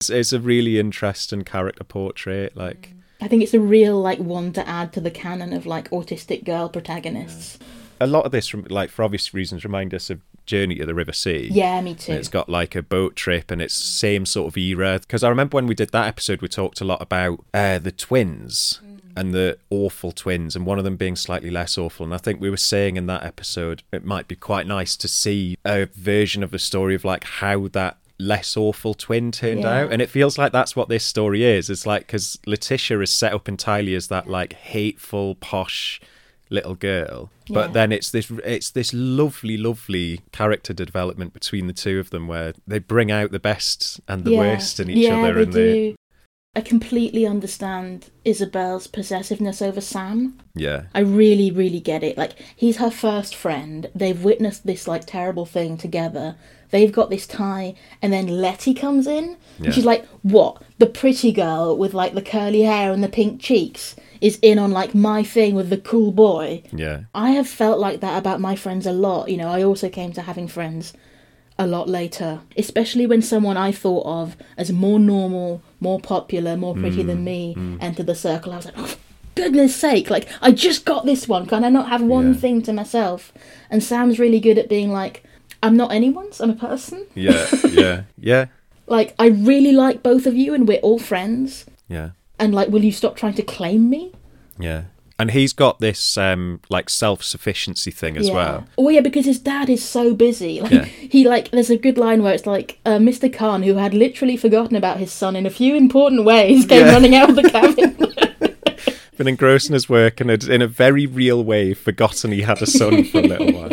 it's, 0.00 0.10
it's 0.10 0.34
a 0.34 0.38
really 0.38 0.78
interesting 0.78 1.42
character 1.42 1.82
portrait. 1.82 2.54
Like 2.58 2.92
I 3.22 3.28
think 3.28 3.44
it's 3.44 3.54
a 3.54 3.60
real 3.60 4.00
like 4.00 4.18
one 4.18 4.52
to 4.54 4.68
add 4.68 4.92
to 4.94 5.00
the 5.00 5.10
canon 5.10 5.52
of 5.52 5.64
like 5.64 5.88
autistic 5.90 6.44
girl 6.44 6.68
protagonists. 6.68 7.56
a 8.00 8.06
lot 8.06 8.26
of 8.26 8.32
this, 8.32 8.52
like 8.52 8.90
for 8.90 9.04
obvious 9.04 9.32
reasons, 9.32 9.64
remind 9.64 9.94
us 9.94 10.10
of 10.10 10.20
Journey 10.44 10.74
to 10.76 10.86
the 10.86 10.94
River 10.94 11.12
Sea. 11.12 11.48
Yeah, 11.52 11.80
me 11.82 11.94
too. 11.94 12.12
And 12.12 12.18
it's 12.18 12.28
got 12.28 12.48
like 12.48 12.74
a 12.74 12.82
boat 12.82 13.14
trip 13.14 13.52
and 13.52 13.62
it's 13.62 13.74
same 13.74 14.26
sort 14.26 14.48
of 14.48 14.56
era. 14.56 14.98
Because 14.98 15.22
I 15.22 15.28
remember 15.28 15.54
when 15.54 15.68
we 15.68 15.76
did 15.76 15.90
that 15.90 16.08
episode, 16.08 16.42
we 16.42 16.48
talked 16.48 16.80
a 16.80 16.84
lot 16.84 17.00
about 17.00 17.44
uh, 17.54 17.78
the 17.78 17.92
twins 17.92 18.80
and 19.14 19.32
the 19.32 19.58
awful 19.70 20.10
twins, 20.10 20.56
and 20.56 20.66
one 20.66 20.78
of 20.78 20.84
them 20.84 20.96
being 20.96 21.14
slightly 21.14 21.50
less 21.50 21.78
awful. 21.78 22.04
And 22.04 22.14
I 22.14 22.18
think 22.18 22.40
we 22.40 22.50
were 22.50 22.56
saying 22.56 22.96
in 22.96 23.06
that 23.06 23.22
episode, 23.22 23.82
it 23.92 24.04
might 24.04 24.26
be 24.26 24.34
quite 24.34 24.66
nice 24.66 24.96
to 24.96 25.06
see 25.06 25.58
a 25.64 25.84
version 25.84 26.42
of 26.42 26.50
the 26.50 26.58
story 26.58 26.94
of 26.94 27.04
like 27.04 27.24
how 27.24 27.68
that 27.68 27.98
less 28.22 28.56
awful 28.56 28.94
twin 28.94 29.32
turned 29.32 29.60
Yeah. 29.62 29.82
out 29.82 29.92
and 29.92 30.00
it 30.00 30.08
feels 30.10 30.38
like 30.38 30.52
that's 30.52 30.74
what 30.76 30.88
this 30.88 31.04
story 31.04 31.44
is 31.44 31.68
it's 31.68 31.86
like 31.86 32.06
because 32.06 32.38
letitia 32.46 33.00
is 33.00 33.12
set 33.12 33.32
up 33.32 33.48
entirely 33.48 33.94
as 33.94 34.08
that 34.08 34.28
like 34.28 34.52
hateful 34.52 35.34
posh 35.36 36.00
little 36.50 36.74
girl 36.74 37.30
Yeah. 37.48 37.54
but 37.54 37.72
then 37.72 37.92
it's 37.92 38.10
this 38.10 38.30
it's 38.44 38.70
this 38.70 38.92
lovely 38.92 39.56
lovely 39.56 40.20
character 40.32 40.72
development 40.72 41.32
between 41.32 41.66
the 41.66 41.72
two 41.72 41.98
of 41.98 42.10
them 42.10 42.28
where 42.28 42.52
they 42.66 42.78
bring 42.78 43.10
out 43.10 43.30
the 43.32 43.40
best 43.40 44.00
and 44.06 44.24
the 44.24 44.32
Yeah. 44.32 44.38
worst 44.38 44.78
in 44.78 44.90
each 44.90 45.08
other 45.10 45.34
they 45.34 45.42
and 45.42 45.52
do. 45.52 45.72
they 45.72 45.94
I 46.54 46.60
completely 46.60 47.24
understand 47.26 48.10
Isabel's 48.26 48.86
possessiveness 48.86 49.62
over 49.62 49.80
Sam. 49.80 50.38
Yeah. 50.54 50.82
I 50.94 51.00
really, 51.00 51.50
really 51.50 51.80
get 51.80 52.04
it. 52.04 52.18
Like, 52.18 52.32
he's 52.54 52.76
her 52.76 52.90
first 52.90 53.34
friend. 53.34 53.88
They've 53.94 54.22
witnessed 54.22 54.66
this, 54.66 54.86
like, 54.86 55.06
terrible 55.06 55.46
thing 55.46 55.78
together. 55.78 56.36
They've 56.72 56.90
got 56.90 57.10
this 57.10 57.26
tie, 57.26 57.74
and 58.00 58.12
then 58.12 58.26
Letty 58.26 58.74
comes 58.74 59.06
in. 59.06 59.36
Yeah. 59.58 59.66
And 59.66 59.74
she's 59.74 59.84
like, 59.84 60.04
What? 60.22 60.60
The 60.78 60.86
pretty 60.86 61.30
girl 61.30 61.76
with, 61.76 61.94
like, 61.94 62.14
the 62.14 62.22
curly 62.22 62.62
hair 62.62 62.92
and 62.92 63.04
the 63.04 63.08
pink 63.08 63.40
cheeks 63.40 63.94
is 64.20 64.38
in 64.42 64.58
on, 64.58 64.72
like, 64.72 64.94
my 64.94 65.22
thing 65.22 65.54
with 65.54 65.70
the 65.70 65.78
cool 65.78 66.10
boy. 66.10 66.64
Yeah. 66.72 67.02
I 67.14 67.30
have 67.30 67.46
felt 67.46 67.78
like 67.78 68.00
that 68.00 68.18
about 68.18 68.40
my 68.40 68.56
friends 68.56 68.86
a 68.86 68.92
lot. 68.92 69.30
You 69.30 69.36
know, 69.36 69.48
I 69.48 69.62
also 69.62 69.88
came 69.88 70.12
to 70.14 70.22
having 70.22 70.48
friends 70.48 70.92
a 71.58 71.66
lot 71.66 71.88
later, 71.88 72.40
especially 72.56 73.06
when 73.06 73.20
someone 73.22 73.56
I 73.56 73.70
thought 73.70 74.06
of 74.06 74.36
as 74.56 74.72
more 74.72 74.98
normal, 74.98 75.62
more 75.78 76.00
popular, 76.00 76.56
more 76.56 76.74
pretty 76.74 77.02
than 77.02 77.18
mm, 77.18 77.24
me 77.24 77.54
mm. 77.56 77.78
entered 77.80 78.06
the 78.06 78.14
circle. 78.14 78.52
I 78.52 78.56
was 78.56 78.64
like, 78.64 78.74
oh, 78.78 78.96
goodness 79.34 79.76
sake, 79.76 80.08
like, 80.08 80.26
I 80.40 80.52
just 80.52 80.84
got 80.86 81.04
this 81.04 81.28
one. 81.28 81.46
Can 81.46 81.62
I 81.62 81.68
not 81.68 81.88
have 81.90 82.02
one 82.02 82.32
Yeah. 82.32 82.40
thing 82.40 82.62
to 82.62 82.72
myself? 82.72 83.32
And 83.70 83.82
Sam's 83.82 84.18
really 84.18 84.40
good 84.40 84.58
at 84.58 84.68
being 84.70 84.90
like, 84.90 85.24
I'm 85.62 85.76
not 85.76 85.92
anyone's, 85.92 86.40
I'm 86.40 86.50
a 86.50 86.54
person. 86.54 87.06
Yeah. 87.14 87.46
Yeah. 87.70 88.02
Yeah. 88.18 88.46
Like, 88.86 89.14
I 89.18 89.28
really 89.28 89.72
like 89.72 90.02
both 90.02 90.26
of 90.26 90.34
you 90.34 90.54
and 90.54 90.66
we're 90.68 90.78
all 90.80 90.98
friends. 90.98 91.64
Yeah. 91.88 92.10
And, 92.38 92.52
like, 92.54 92.68
will 92.68 92.84
you 92.84 92.92
stop 92.92 93.16
trying 93.16 93.34
to 93.34 93.42
claim 93.42 93.88
me? 93.88 94.12
Yeah. 94.58 94.84
And 95.18 95.30
he's 95.30 95.52
got 95.52 95.78
this 95.78 96.16
um 96.16 96.58
like 96.68 96.90
self 96.90 97.22
sufficiency 97.22 97.92
thing 97.92 98.16
as 98.16 98.26
Yeah. 98.28 98.34
well. 98.34 98.66
Oh 98.76 98.88
yeah, 98.88 99.00
because 99.02 99.24
his 99.24 99.38
dad 99.38 99.70
is 99.70 99.82
so 99.88 100.14
busy. 100.14 100.60
Like 100.62 100.72
Yeah. 100.72 100.84
he 100.84 101.28
like 101.28 101.50
there's 101.52 101.70
a 101.70 101.76
good 101.76 101.96
line 101.96 102.22
where 102.24 102.34
it's 102.34 102.46
like 102.46 102.80
uh, 102.84 102.98
Mr. 102.98 103.32
Khan, 103.32 103.62
who 103.62 103.74
had 103.76 103.94
literally 103.94 104.36
forgotten 104.36 104.74
about 104.74 104.96
his 104.98 105.12
son 105.12 105.36
in 105.36 105.46
a 105.46 105.50
few 105.50 105.76
important 105.76 106.24
ways, 106.24 106.66
came 106.72 106.86
Yeah. 106.86 106.92
running 106.92 107.14
out 107.14 107.30
of 107.30 107.36
the 107.36 107.44
cabin. 107.48 107.96
Been 109.16 109.28
engrossed 109.28 109.68
in 109.68 109.74
his 109.74 109.88
work 109.88 110.20
and 110.20 110.30
had, 110.30 110.44
in 110.44 110.62
a 110.62 110.66
very 110.66 111.06
real 111.06 111.44
way 111.44 111.74
forgotten 111.74 112.32
he 112.32 112.42
had 112.42 112.60
a 112.62 112.66
son 112.66 113.04
for 113.04 113.18
a 113.18 113.22
little 113.22 113.52
while. 113.52 113.70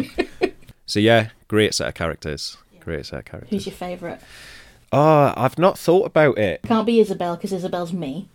So 0.89 0.99
yeah, 0.99 1.29
great 1.47 1.75
set 1.75 1.87
of 1.87 1.93
characters. 1.93 2.57
Great 2.79 3.05
set 3.05 3.19
of 3.19 3.25
characters. 3.25 3.51
Who's 3.51 3.67
your 3.67 3.75
favourite? 3.75 4.19
Oh, 4.91 5.33
I've 5.37 5.59
not 5.59 5.77
thought 5.77 6.07
about 6.07 6.39
it. 6.39 6.63
Can't 6.63 6.87
be 6.87 6.99
Isabel 6.99 7.35
because 7.35 7.53
Isabel's 7.53 7.93
me. 7.93 8.27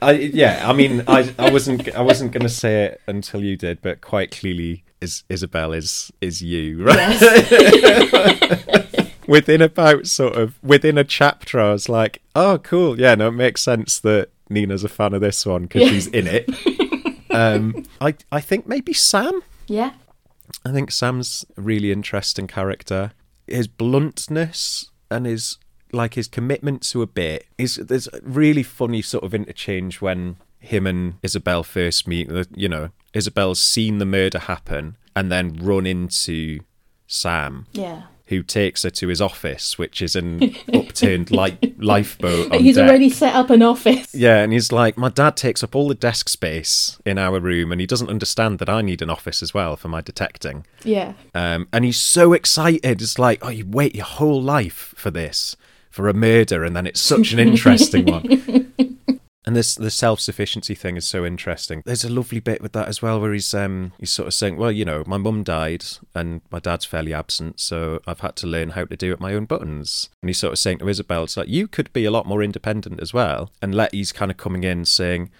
I, 0.00 0.12
yeah, 0.12 0.62
I 0.66 0.72
mean, 0.72 1.02
I, 1.06 1.34
I 1.38 1.50
wasn't, 1.50 1.94
I 1.94 2.00
wasn't 2.00 2.32
going 2.32 2.44
to 2.44 2.48
say 2.48 2.84
it 2.84 3.02
until 3.06 3.44
you 3.44 3.56
did, 3.56 3.82
but 3.82 4.00
quite 4.00 4.30
clearly, 4.30 4.84
is 5.02 5.22
Isabel 5.28 5.74
is 5.74 6.10
is 6.22 6.40
you, 6.40 6.82
right? 6.82 6.96
Yes. 6.96 8.64
within 9.28 9.60
about 9.60 10.06
sort 10.06 10.34
of 10.34 10.58
within 10.62 10.96
a 10.96 11.04
chapter, 11.04 11.60
I 11.60 11.72
was 11.72 11.90
like, 11.90 12.22
oh, 12.34 12.56
cool, 12.62 12.98
yeah, 12.98 13.16
no, 13.16 13.28
it 13.28 13.32
makes 13.32 13.60
sense 13.60 13.98
that 14.00 14.30
Nina's 14.48 14.82
a 14.84 14.88
fan 14.88 15.12
of 15.12 15.20
this 15.20 15.44
one 15.44 15.64
because 15.64 15.82
Yeah. 15.82 15.88
she's 15.90 16.06
in 16.06 16.26
it. 16.26 16.48
Um, 17.30 17.84
I, 18.00 18.14
I 18.32 18.40
think 18.40 18.66
maybe 18.66 18.92
Sam. 18.94 19.42
yeah. 19.68 19.92
I 20.64 20.72
think 20.72 20.90
Sam's 20.90 21.44
a 21.56 21.60
really 21.60 21.92
interesting 21.92 22.46
character. 22.46 23.12
His 23.46 23.68
bluntness 23.68 24.90
and 25.10 25.26
his 25.26 25.58
like 25.92 26.14
his 26.14 26.28
commitment 26.28 26.82
to 26.82 27.00
a 27.00 27.06
bit 27.06 27.46
is 27.56 27.76
there's 27.76 28.08
really 28.22 28.62
funny 28.62 29.00
sort 29.00 29.24
of 29.24 29.34
interchange 29.34 30.00
when 30.02 30.36
him 30.58 30.86
and 30.86 31.14
Isabel 31.22 31.62
first 31.62 32.06
meet. 32.06 32.30
You 32.54 32.68
know, 32.68 32.90
Isabel's 33.14 33.60
seen 33.60 33.98
the 33.98 34.04
murder 34.04 34.38
happen 34.38 34.96
and 35.16 35.32
then 35.32 35.56
run 35.56 35.86
into 35.86 36.60
Sam, 37.06 37.66
Yeah. 37.72 38.02
Who 38.28 38.42
takes 38.42 38.82
her 38.82 38.90
to 38.90 39.08
his 39.08 39.20
office, 39.20 39.78
which 39.78 40.02
is 40.02 40.14
an 40.14 40.54
upturned 40.72 41.30
light 41.40 41.80
lifeboat. 41.80 42.54
He's 42.56 42.76
deck. 42.76 42.88
already 42.88 43.08
set 43.08 43.34
up 43.34 43.48
an 43.50 43.62
office. 43.62 44.14
Yeah, 44.14 44.38
and 44.42 44.52
he's 44.52 44.70
like, 44.70 44.96
My 44.98 45.08
dad 45.08 45.36
takes 45.36 45.64
up 45.64 45.74
all 45.74 45.88
the 45.88 45.94
desk 45.94 46.28
space 46.28 46.98
in 47.06 47.16
our 47.18 47.40
room, 47.40 47.72
and 47.72 47.80
he 47.80 47.86
doesn't 47.86 48.10
understand 48.10 48.58
that 48.58 48.68
I 48.68 48.82
need 48.82 49.00
an 49.00 49.10
office 49.10 49.42
as 49.42 49.54
well 49.54 49.76
for 49.76 49.88
my 49.88 50.00
detecting. 50.02 50.66
Yeah. 50.84 51.14
Um, 51.34 51.68
and 51.72 51.84
he's 51.84 52.00
so 52.00 52.34
excited. 52.34 53.00
It's 53.00 53.18
like, 53.18 53.38
oh, 53.42 53.48
you 53.48 53.64
wait 53.66 53.94
your 53.94 54.04
whole 54.04 54.42
life 54.42 54.94
for 54.96 55.10
this, 55.10 55.56
for 55.90 56.08
a 56.08 56.14
murder, 56.14 56.64
and 56.64 56.76
then 56.76 56.86
it's 56.86 57.00
such 57.00 57.32
an 57.32 57.38
interesting 57.38 58.06
one. 58.06 58.72
And 59.48 59.56
this 59.56 59.74
the 59.76 59.90
self 59.90 60.20
sufficiency 60.20 60.74
thing 60.74 60.98
is 60.98 61.06
so 61.06 61.24
interesting. 61.24 61.82
There's 61.86 62.04
a 62.04 62.10
lovely 62.10 62.38
bit 62.38 62.60
with 62.60 62.72
that 62.72 62.86
as 62.86 63.00
well, 63.00 63.18
where 63.18 63.32
he's 63.32 63.54
um 63.54 63.92
he's 63.98 64.10
sort 64.10 64.26
of 64.28 64.34
saying, 64.34 64.58
well, 64.58 64.70
you 64.70 64.84
know, 64.84 65.04
my 65.06 65.16
mum 65.16 65.42
died 65.42 65.86
and 66.14 66.42
my 66.50 66.58
dad's 66.58 66.84
fairly 66.84 67.14
absent, 67.14 67.58
so 67.58 68.02
I've 68.06 68.20
had 68.20 68.36
to 68.36 68.46
learn 68.46 68.68
how 68.70 68.84
to 68.84 68.94
do 68.94 69.10
it 69.10 69.20
my 69.20 69.32
own 69.32 69.46
buttons. 69.46 70.10
And 70.20 70.28
he's 70.28 70.36
sort 70.36 70.52
of 70.52 70.58
saying 70.58 70.80
to 70.80 70.88
Isabel, 70.88 71.24
it's 71.24 71.38
like 71.38 71.48
you 71.48 71.66
could 71.66 71.90
be 71.94 72.04
a 72.04 72.10
lot 72.10 72.26
more 72.26 72.42
independent 72.42 73.00
as 73.00 73.14
well. 73.14 73.50
And 73.62 73.74
Letty's 73.74 74.12
kind 74.12 74.30
of 74.30 74.36
coming 74.36 74.64
in 74.64 74.84
saying, 74.84 75.30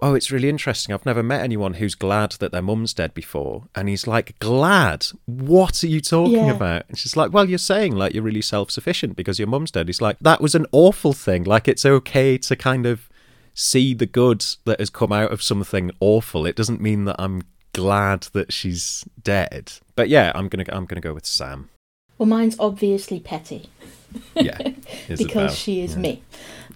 oh, 0.00 0.14
it's 0.16 0.32
really 0.32 0.48
interesting. 0.48 0.92
I've 0.92 1.06
never 1.06 1.22
met 1.22 1.42
anyone 1.42 1.74
who's 1.74 1.94
glad 1.94 2.32
that 2.40 2.50
their 2.50 2.62
mum's 2.62 2.92
dead 2.92 3.14
before. 3.14 3.68
And 3.76 3.88
he's 3.88 4.08
like, 4.08 4.36
glad? 4.40 5.06
What 5.26 5.84
are 5.84 5.86
you 5.86 6.00
talking 6.00 6.46
Yeah. 6.46 6.50
about? 6.56 6.86
And 6.88 6.98
she's 6.98 7.16
like, 7.16 7.32
well, 7.32 7.48
you're 7.48 7.58
saying 7.58 7.94
like 7.94 8.12
you're 8.12 8.24
really 8.24 8.42
self 8.42 8.72
sufficient 8.72 9.14
because 9.14 9.38
your 9.38 9.46
mum's 9.46 9.70
dead. 9.70 9.86
He's 9.86 10.02
like, 10.02 10.16
that 10.20 10.40
was 10.40 10.56
an 10.56 10.66
awful 10.72 11.12
thing. 11.12 11.44
Like, 11.44 11.68
it's 11.68 11.86
okay 11.86 12.36
to 12.38 12.56
kind 12.56 12.86
of 12.86 13.08
see 13.54 13.94
the 13.94 14.06
good 14.06 14.44
that 14.64 14.78
has 14.80 14.90
come 14.90 15.12
out 15.12 15.30
of 15.32 15.42
something 15.42 15.90
awful. 16.00 16.46
It 16.46 16.56
doesn't 16.56 16.80
mean 16.80 17.04
that 17.04 17.16
I'm 17.18 17.42
glad 17.72 18.22
that 18.32 18.52
she's 18.52 19.04
dead. 19.22 19.72
But 19.96 20.08
yeah, 20.08 20.32
I'm 20.34 20.48
gonna 20.48 20.64
I'm 20.70 20.86
gonna 20.86 21.00
go 21.00 21.14
with 21.14 21.26
Sam. 21.26 21.68
Well, 22.18 22.26
mine's 22.28 22.56
obviously 22.58 23.18
petty 23.20 23.68
Yeah, 24.34 24.58
because 25.16 25.56
she 25.58 25.80
is 25.80 25.92
Yeah. 25.94 25.98
me. 26.00 26.22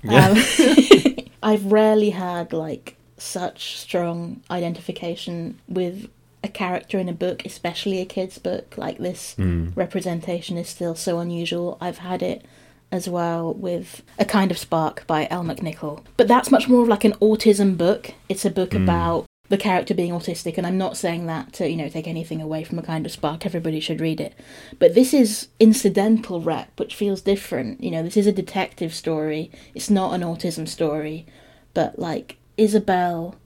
Yeah. 0.02 0.28
Um, 0.28 1.16
I've 1.42 1.70
rarely 1.70 2.10
had 2.10 2.52
like 2.52 2.96
such 3.18 3.76
strong 3.76 4.42
identification 4.50 5.58
with 5.68 6.08
a 6.44 6.48
character 6.48 6.98
in 6.98 7.08
a 7.08 7.12
book, 7.12 7.44
especially 7.44 8.00
a 8.00 8.04
kid's 8.04 8.38
book. 8.38 8.74
Like 8.76 8.98
this 8.98 9.34
Hmm. 9.34 9.68
representation 9.74 10.56
is 10.56 10.68
still 10.68 10.94
so 10.94 11.18
unusual. 11.18 11.76
I've 11.80 11.98
had 11.98 12.22
it 12.22 12.44
as 12.92 13.08
well 13.08 13.52
with 13.52 14.02
A 14.18 14.24
Kind 14.24 14.50
of 14.50 14.58
Spark 14.58 15.06
by 15.06 15.26
Elle 15.30 15.44
McNicoll. 15.44 16.02
But 16.16 16.28
that's 16.28 16.50
much 16.50 16.68
more 16.68 16.82
of 16.82 16.88
like 16.88 17.04
an 17.04 17.12
autism 17.14 17.76
book. 17.76 18.12
It's 18.28 18.44
a 18.44 18.50
book 18.50 18.72
hmm. 18.72 18.82
about 18.82 19.26
the 19.48 19.56
character 19.56 19.94
being 19.94 20.12
autistic, 20.12 20.58
and 20.58 20.66
I'm 20.66 20.78
not 20.78 20.96
saying 20.96 21.26
that 21.26 21.52
to, 21.54 21.68
you 21.68 21.76
know, 21.76 21.88
take 21.88 22.08
anything 22.08 22.40
away 22.40 22.64
from 22.64 22.78
A 22.78 22.82
Kind 22.82 23.06
of 23.06 23.12
Spark. 23.12 23.46
Everybody 23.46 23.80
should 23.80 24.00
read 24.00 24.20
it. 24.20 24.34
But 24.78 24.94
this 24.94 25.14
is 25.14 25.48
incidental 25.60 26.40
rep, 26.40 26.78
which 26.78 26.94
feels 26.94 27.20
different. 27.20 27.82
You 27.82 27.90
know, 27.90 28.02
this 28.02 28.16
is 28.16 28.26
a 28.26 28.32
detective 28.32 28.94
story. 28.94 29.50
It's 29.74 29.90
not 29.90 30.14
an 30.14 30.22
autism 30.22 30.66
story. 30.66 31.26
But 31.74 31.98
like 31.98 32.38
Isabel 32.56 33.36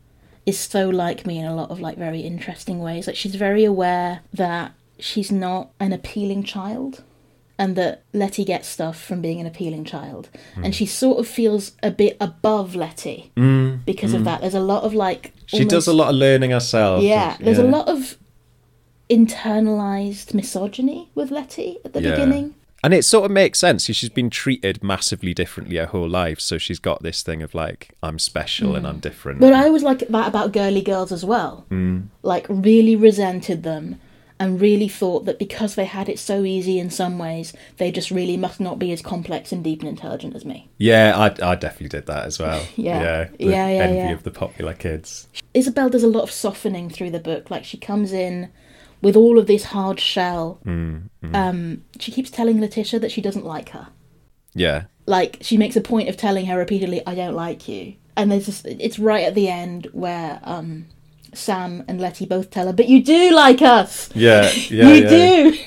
is 0.47 0.59
so 0.59 0.89
like 0.89 1.27
me 1.27 1.39
in 1.39 1.45
a 1.45 1.55
lot 1.55 1.71
of 1.71 1.81
like 1.81 1.99
very 1.99 2.21
interesting 2.21 2.81
ways. 2.81 3.07
Like 3.07 3.17
she's 3.17 3.35
very 3.35 3.65
aware 3.65 4.21
that 4.33 4.73
she's 4.99 5.31
not 5.33 5.71
an 5.81 5.93
appealing 5.93 6.45
child 6.45 7.03
and 7.61 7.77
that 7.77 8.03
Letty 8.15 8.45
gets 8.45 8.67
stuff 8.67 8.99
from 9.01 9.21
being 9.21 9.39
an 9.39 9.47
appealing 9.47 9.85
child. 9.85 10.31
Hmm. 10.55 10.65
And 10.65 10.75
she 10.75 10.87
sort 10.87 11.19
of 11.21 11.29
feels 11.29 11.73
a 11.83 11.91
bit 11.91 12.17
above 12.19 12.75
Letty 12.75 13.31
because 13.85 14.15
of 14.15 14.25
that. 14.25 14.41
There's 14.41 14.55
a 14.55 14.61
lot 14.61 14.83
of 14.83 14.95
like 14.95 15.33
Hmm. 15.51 15.59
She 15.59 15.65
does 15.65 15.87
a 15.87 15.93
lot 15.93 16.09
of 16.09 16.15
learning 16.17 16.51
herself. 16.53 17.03
yeah, 17.03 17.37
there's 17.39 17.59
a 17.59 17.65
lot 17.65 17.87
of 17.87 18.17
internalized 19.11 20.33
misogyny 20.35 21.11
with 21.15 21.31
Letty 21.31 21.79
at 21.85 21.93
the 21.93 22.03
Yeah. 22.03 22.11
beginning. 22.13 22.55
And 22.83 22.95
it 22.95 23.05
sort 23.05 23.27
of 23.27 23.31
makes 23.31 23.59
sense. 23.59 23.85
She's 23.85 24.09
been 24.09 24.31
treated 24.31 24.83
massively 24.83 25.35
differently 25.35 25.77
her 25.77 25.85
whole 25.87 26.09
life, 26.09 26.41
so 26.41 26.57
she's 26.57 26.79
got 26.79 27.03
this 27.03 27.23
thing 27.23 27.43
of 27.43 27.55
like, 27.55 27.91
I'm 28.03 28.19
special 28.19 28.75
and 28.75 28.87
I'm 28.87 29.01
different. 29.01 29.39
But 29.41 29.53
I 29.53 29.65
always 29.67 29.83
like 29.83 29.99
that 30.09 30.29
about 30.29 30.53
girly 30.53 30.81
girls 30.81 31.13
as 31.13 31.23
well. 31.23 31.67
Mm. 31.71 32.07
Like, 32.23 32.47
really 32.49 32.97
resented 32.97 33.65
them 33.65 34.01
and 34.41 34.61
really 34.61 34.89
thought 34.89 35.27
that 35.27 35.39
because 35.39 35.77
they 35.77 35.85
had 35.85 36.09
it 36.09 36.19
so 36.19 36.43
easy 36.45 36.79
in 36.81 36.91
some 36.91 37.19
ways, 37.19 37.53
they 37.77 37.93
just 37.93 38.11
really 38.11 38.37
must 38.37 38.59
not 38.59 38.79
be 38.79 38.91
as 38.91 39.03
complex 39.03 39.53
and 39.53 39.63
deep 39.63 39.81
and 39.81 39.89
intelligent 39.89 40.35
as 40.35 40.45
me. 40.45 40.69
yeah, 40.79 41.13
I, 41.17 41.27
I 41.53 41.55
definitely 41.55 41.91
did 41.91 42.07
that 42.07 42.25
as 42.27 42.39
well. 42.41 42.67
Yeah. 42.77 43.01
yeah, 43.01 43.25
the 43.39 43.45
Yeah, 43.45 43.69
yeah, 43.69 43.83
envy 43.85 43.97
yeah. 43.99 44.11
of 44.11 44.23
the 44.25 44.31
popular 44.33 44.75
kids. 44.75 45.29
Isabel 45.55 45.89
does 45.91 46.03
a 46.03 46.09
lot 46.09 46.23
of 46.23 46.31
softening 46.33 46.89
through 46.91 47.11
the 47.11 47.21
book. 47.21 47.51
Like, 47.51 47.65
she 47.65 47.77
comes 47.77 48.13
in 48.13 48.51
with 49.03 49.15
all 49.15 49.39
of 49.39 49.47
this 49.47 49.65
hard 49.65 50.01
shell. 50.01 50.59
Mm, 50.65 51.09
Um, 51.33 51.85
she 52.01 52.11
keeps 52.11 52.31
telling 52.31 52.61
Letitia 52.61 52.99
that 53.01 53.13
she 53.13 53.21
doesn't 53.21 53.45
like 53.45 53.69
her. 53.71 53.89
Yeah, 54.55 54.85
like 55.07 55.39
she 55.43 55.57
makes 55.57 55.77
a 55.77 55.81
point 55.81 56.09
of 56.09 56.17
telling 56.17 56.47
her 56.47 56.57
repeatedly 56.59 57.05
i 57.07 57.15
don't 57.15 57.35
like 57.35 57.67
you 57.69 57.95
and 58.17 58.31
there's 58.31 58.47
just 58.47 58.67
it's 58.67 58.99
right 58.99 59.25
at 59.25 59.35
the 59.35 59.49
end 59.49 59.89
where 59.93 60.39
um 60.45 60.87
sam 61.35 61.85
and 61.89 62.01
letty 62.01 62.27
both 62.27 62.51
tell 62.51 62.67
her 62.67 62.73
but 62.73 62.89
you 62.89 63.03
do 63.03 63.31
like 63.33 63.63
us 63.63 64.11
yeah, 64.15 64.51
yeah. 64.71 64.89
you 64.89 65.03
yeah. 65.03 65.09
do 65.09 65.59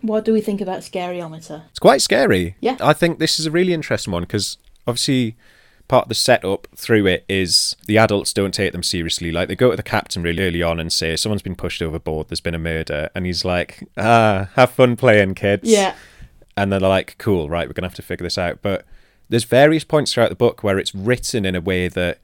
what 0.00 0.24
do 0.24 0.32
we 0.32 0.40
think 0.40 0.60
about 0.60 0.80
scaryometer 0.80 1.64
It's 1.70 1.78
quite 1.78 2.00
scary. 2.00 2.56
Yeah. 2.60 2.76
I 2.80 2.92
think 2.92 3.18
this 3.18 3.40
is 3.40 3.46
a 3.46 3.50
really 3.50 3.72
interesting 3.72 4.12
one 4.12 4.22
because 4.22 4.56
obviously 4.86 5.36
part 5.88 6.04
of 6.04 6.08
the 6.08 6.14
setup 6.14 6.68
through 6.76 7.06
it 7.06 7.24
is 7.28 7.74
the 7.86 7.98
adults 7.98 8.32
don't 8.32 8.54
take 8.54 8.72
them 8.72 8.82
seriously. 8.82 9.32
Like 9.32 9.48
they 9.48 9.56
go 9.56 9.70
to 9.70 9.76
the 9.76 9.82
captain 9.82 10.22
really 10.22 10.44
early 10.44 10.62
on 10.62 10.78
and 10.78 10.92
say, 10.92 11.16
Someone's 11.16 11.42
been 11.42 11.56
pushed 11.56 11.82
overboard, 11.82 12.28
there's 12.28 12.40
been 12.40 12.54
a 12.54 12.58
murder. 12.60 13.10
And 13.14 13.26
he's 13.26 13.44
like, 13.44 13.88
Ah, 13.96 14.50
have 14.54 14.70
fun 14.70 14.96
playing, 14.96 15.34
kids. 15.34 15.68
yeah 15.68 15.94
And 16.56 16.72
then 16.72 16.80
they're 16.80 16.88
like, 16.88 17.16
Cool, 17.18 17.48
right, 17.48 17.66
we're 17.68 17.72
going 17.74 17.82
to 17.82 17.88
have 17.88 17.94
to 17.96 18.02
figure 18.02 18.24
this 18.24 18.38
out. 18.38 18.60
But 18.62 18.84
there's 19.28 19.44
various 19.44 19.84
points 19.84 20.12
throughout 20.12 20.30
the 20.30 20.36
book 20.36 20.62
where 20.62 20.78
it's 20.78 20.94
written 20.94 21.44
in 21.44 21.56
a 21.56 21.60
way 21.60 21.88
that 21.88 22.18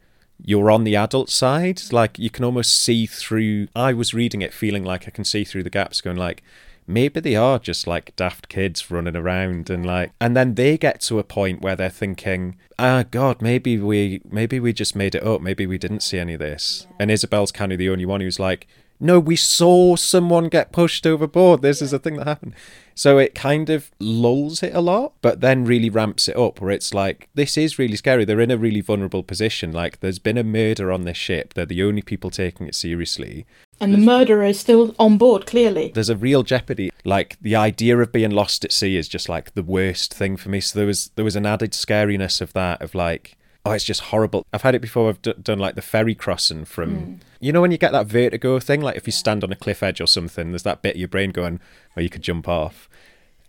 you're 0.45 0.71
on 0.71 0.85
the 0.85 0.95
adult 0.95 1.31
side. 1.31 1.81
Like 1.91 2.19
you 2.19 2.31
can 2.31 2.45
almost 2.45 2.79
see 2.79 3.07
through. 3.07 3.69
I 3.75 3.93
was 3.93 4.15
reading 4.15 4.43
it 4.43 4.53
feeling 4.53 4.85
like 4.85 5.09
I 5.09 5.11
can 5.11 5.25
see 5.25 5.43
through 5.45 5.63
the 5.63 5.71
gaps, 5.71 6.01
going 6.01 6.17
like, 6.17 6.43
maybe 6.87 7.21
they 7.21 7.35
are 7.35 7.59
just 7.59 7.87
like 7.87 8.15
daft 8.17 8.49
kids 8.49 8.91
running 8.91 9.17
around 9.17 9.71
and 9.71 9.87
like 9.87 10.13
and 10.21 10.37
then 10.37 10.55
they 10.55 10.77
get 10.77 11.01
to 11.01 11.19
a 11.19 11.25
point 11.25 11.63
where 11.63 11.75
they're 11.75 11.89
thinking 11.89 12.57
ah 12.79 13.03
god 13.11 13.41
maybe 13.41 13.79
we 13.79 14.21
maybe 14.29 14.61
we 14.61 14.73
just 14.73 14.95
made 14.95 15.15
it 15.15 15.25
up 15.25 15.41
maybe 15.41 15.67
we 15.67 15.79
didn't 15.79 16.03
see 16.03 16.19
any 16.19 16.35
of 16.35 16.41
this 16.41 16.87
and 17.01 17.11
isabel's 17.11 17.51
kind 17.51 17.73
of 17.73 17.79
the 17.79 17.89
only 17.89 18.05
one 18.05 18.21
who's 18.21 18.39
like 18.39 18.67
no 19.01 19.19
we 19.19 19.37
saw 19.37 19.97
someone 19.97 20.49
get 20.49 20.73
pushed 20.73 21.07
overboard. 21.07 21.63
This 21.63 21.83
is 21.83 21.93
a 21.93 21.99
thing 21.99 22.17
that 22.17 22.27
happened. 22.27 22.55
So 22.95 23.19
it 23.19 23.35
kind 23.35 23.71
of 23.71 23.91
lulls 23.99 24.63
it 24.63 24.75
a 24.75 24.81
lot 24.81 25.15
but 25.21 25.41
then 25.41 25.65
really 25.65 25.91
ramps 25.91 26.29
it 26.29 26.37
up 26.37 26.61
where 26.61 26.71
it's 26.71 26.95
like 26.95 27.29
this 27.35 27.57
is 27.59 27.79
really 27.79 27.97
scary. 27.97 28.25
They're 28.25 28.41
in 28.41 28.51
a 28.51 28.57
really 28.57 28.81
vulnerable 28.81 29.23
position. 29.23 29.73
Like 29.73 30.01
there's 30.01 30.19
been 30.19 30.39
a 30.39 30.45
murder 30.45 30.93
on 30.93 31.03
this 31.03 31.17
ship. 31.17 31.55
They're 31.55 31.67
the 31.67 31.83
only 31.83 32.03
people 32.03 32.31
taking 32.31 32.67
it 32.67 32.75
seriously. 32.75 33.47
And 33.81 33.93
the 33.93 33.99
murderer 33.99 34.45
is 34.45 34.61
still 34.61 34.95
on 35.01 35.19
board, 35.19 35.47
clearly. 35.47 35.91
there's 35.93 36.09
a 36.09 36.17
real 36.17 36.45
jeopardy. 36.45 36.91
Like 37.05 37.37
the 37.41 37.57
idea 37.57 37.99
of 37.99 38.13
being 38.13 38.31
lost 38.31 38.65
at 38.65 38.73
sea 38.73 38.97
is 38.97 39.09
just 39.09 39.29
like 39.29 39.55
the 39.55 39.65
worst 39.65 40.15
thing 40.15 40.37
for 40.37 40.49
me. 40.49 40.61
So 40.61 40.79
there 40.79 40.87
was 40.87 41.11
there 41.17 41.25
was 41.25 41.37
an 41.37 41.45
added 41.47 41.73
scariness 41.73 42.41
of 42.41 42.53
that 42.53 42.81
of 42.81 42.95
like 42.95 43.37
oh 43.65 43.73
it's 43.73 43.85
just 43.85 44.03
horrible. 44.03 44.47
I've 44.53 44.63
had 44.63 44.75
it 44.75 44.83
before. 44.83 45.09
I've 45.09 45.23
d- 45.23 45.35
done 45.43 45.59
like 45.59 45.75
the 45.75 45.83
ferry 45.83 46.15
crossing 46.15 46.65
from 46.65 46.97
hmm. 46.97 47.15
you 47.41 47.53
know 47.53 47.61
when 47.61 47.71
you 47.71 47.79
get 47.79 47.93
that 47.93 48.07
vertigo 48.07 48.59
thing 48.59 48.81
like 48.81 48.97
if 48.97 49.07
you 49.07 49.13
stand 49.13 49.45
on 49.45 49.53
a 49.53 49.57
cliff 49.57 49.83
edge 49.83 50.01
or 50.01 50.07
something 50.07 50.51
there's 50.51 50.63
that 50.65 50.83
bit 50.83 50.95
of 50.95 50.99
your 50.99 51.09
brain 51.09 51.31
going 51.31 51.61
oh 51.97 52.01
you 52.01 52.11
could 52.11 52.23
jump 52.23 52.49
off 52.49 52.89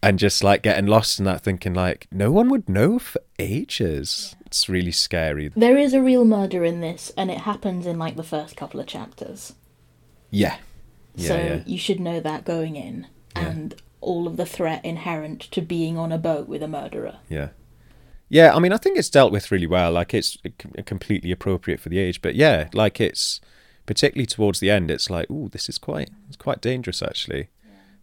and 0.05 0.19
just 0.19 0.43
like 0.43 0.61
getting 0.61 0.85
lost 0.85 1.17
in 1.17 1.25
that 1.25 1.41
thinking 1.41 1.73
like 1.73 2.07
no 2.11 2.31
one 2.31 2.49
would 2.49 2.69
know 2.69 2.99
for 2.99 3.19
ages. 3.39 4.35
It's 4.45 4.69
really 4.69 4.91
scary. 4.91 5.51
There 5.55 5.77
is 5.77 5.93
a 5.95 6.01
real 6.01 6.25
murder 6.25 6.63
in 6.63 6.79
this, 6.79 7.11
and 7.17 7.31
it 7.31 7.39
happens 7.39 7.87
in 7.87 7.97
like 7.97 8.15
the 8.15 8.23
first 8.23 8.55
couple 8.55 8.79
of 8.79 8.85
chapters. 8.85 9.53
Yeah. 10.29 10.57
Yeah, 11.15 11.27
so 11.27 11.37
yeah. 11.37 11.63
you 11.65 11.77
should 11.79 11.99
know 11.99 12.19
that 12.19 12.45
going 12.45 12.75
in, 12.75 13.07
Yeah. 13.35 13.47
and 13.47 13.75
all 13.99 14.27
of 14.27 14.37
the 14.37 14.45
threat 14.45 14.85
inherent 14.85 15.41
to 15.51 15.61
being 15.61 15.97
on 15.97 16.11
a 16.11 16.17
boat 16.17 16.47
with 16.47 16.61
a 16.61 16.67
murderer. 16.67 17.17
Yeah. 17.27 17.49
Yeah, 18.29 18.55
I 18.55 18.59
mean, 18.59 18.73
I 18.73 18.77
think 18.77 18.97
it's 18.97 19.09
dealt 19.09 19.31
with 19.31 19.51
really 19.51 19.67
well. 19.67 19.91
Like, 19.91 20.13
it's 20.13 20.37
completely 20.85 21.31
appropriate 21.31 21.79
for 21.79 21.89
the 21.89 21.99
age. 21.99 22.21
But 22.21 22.35
yeah, 22.35 22.69
like, 22.73 22.99
it's 22.99 23.39
particularly 23.85 24.25
towards 24.25 24.59
the 24.59 24.71
end, 24.71 24.89
it's 24.89 25.09
like, 25.09 25.29
ooh, 25.29 25.49
this 25.49 25.69
is 25.69 25.77
quite, 25.77 26.09
it's 26.27 26.37
quite 26.37 26.59
dangerous 26.61 27.01
actually. 27.03 27.49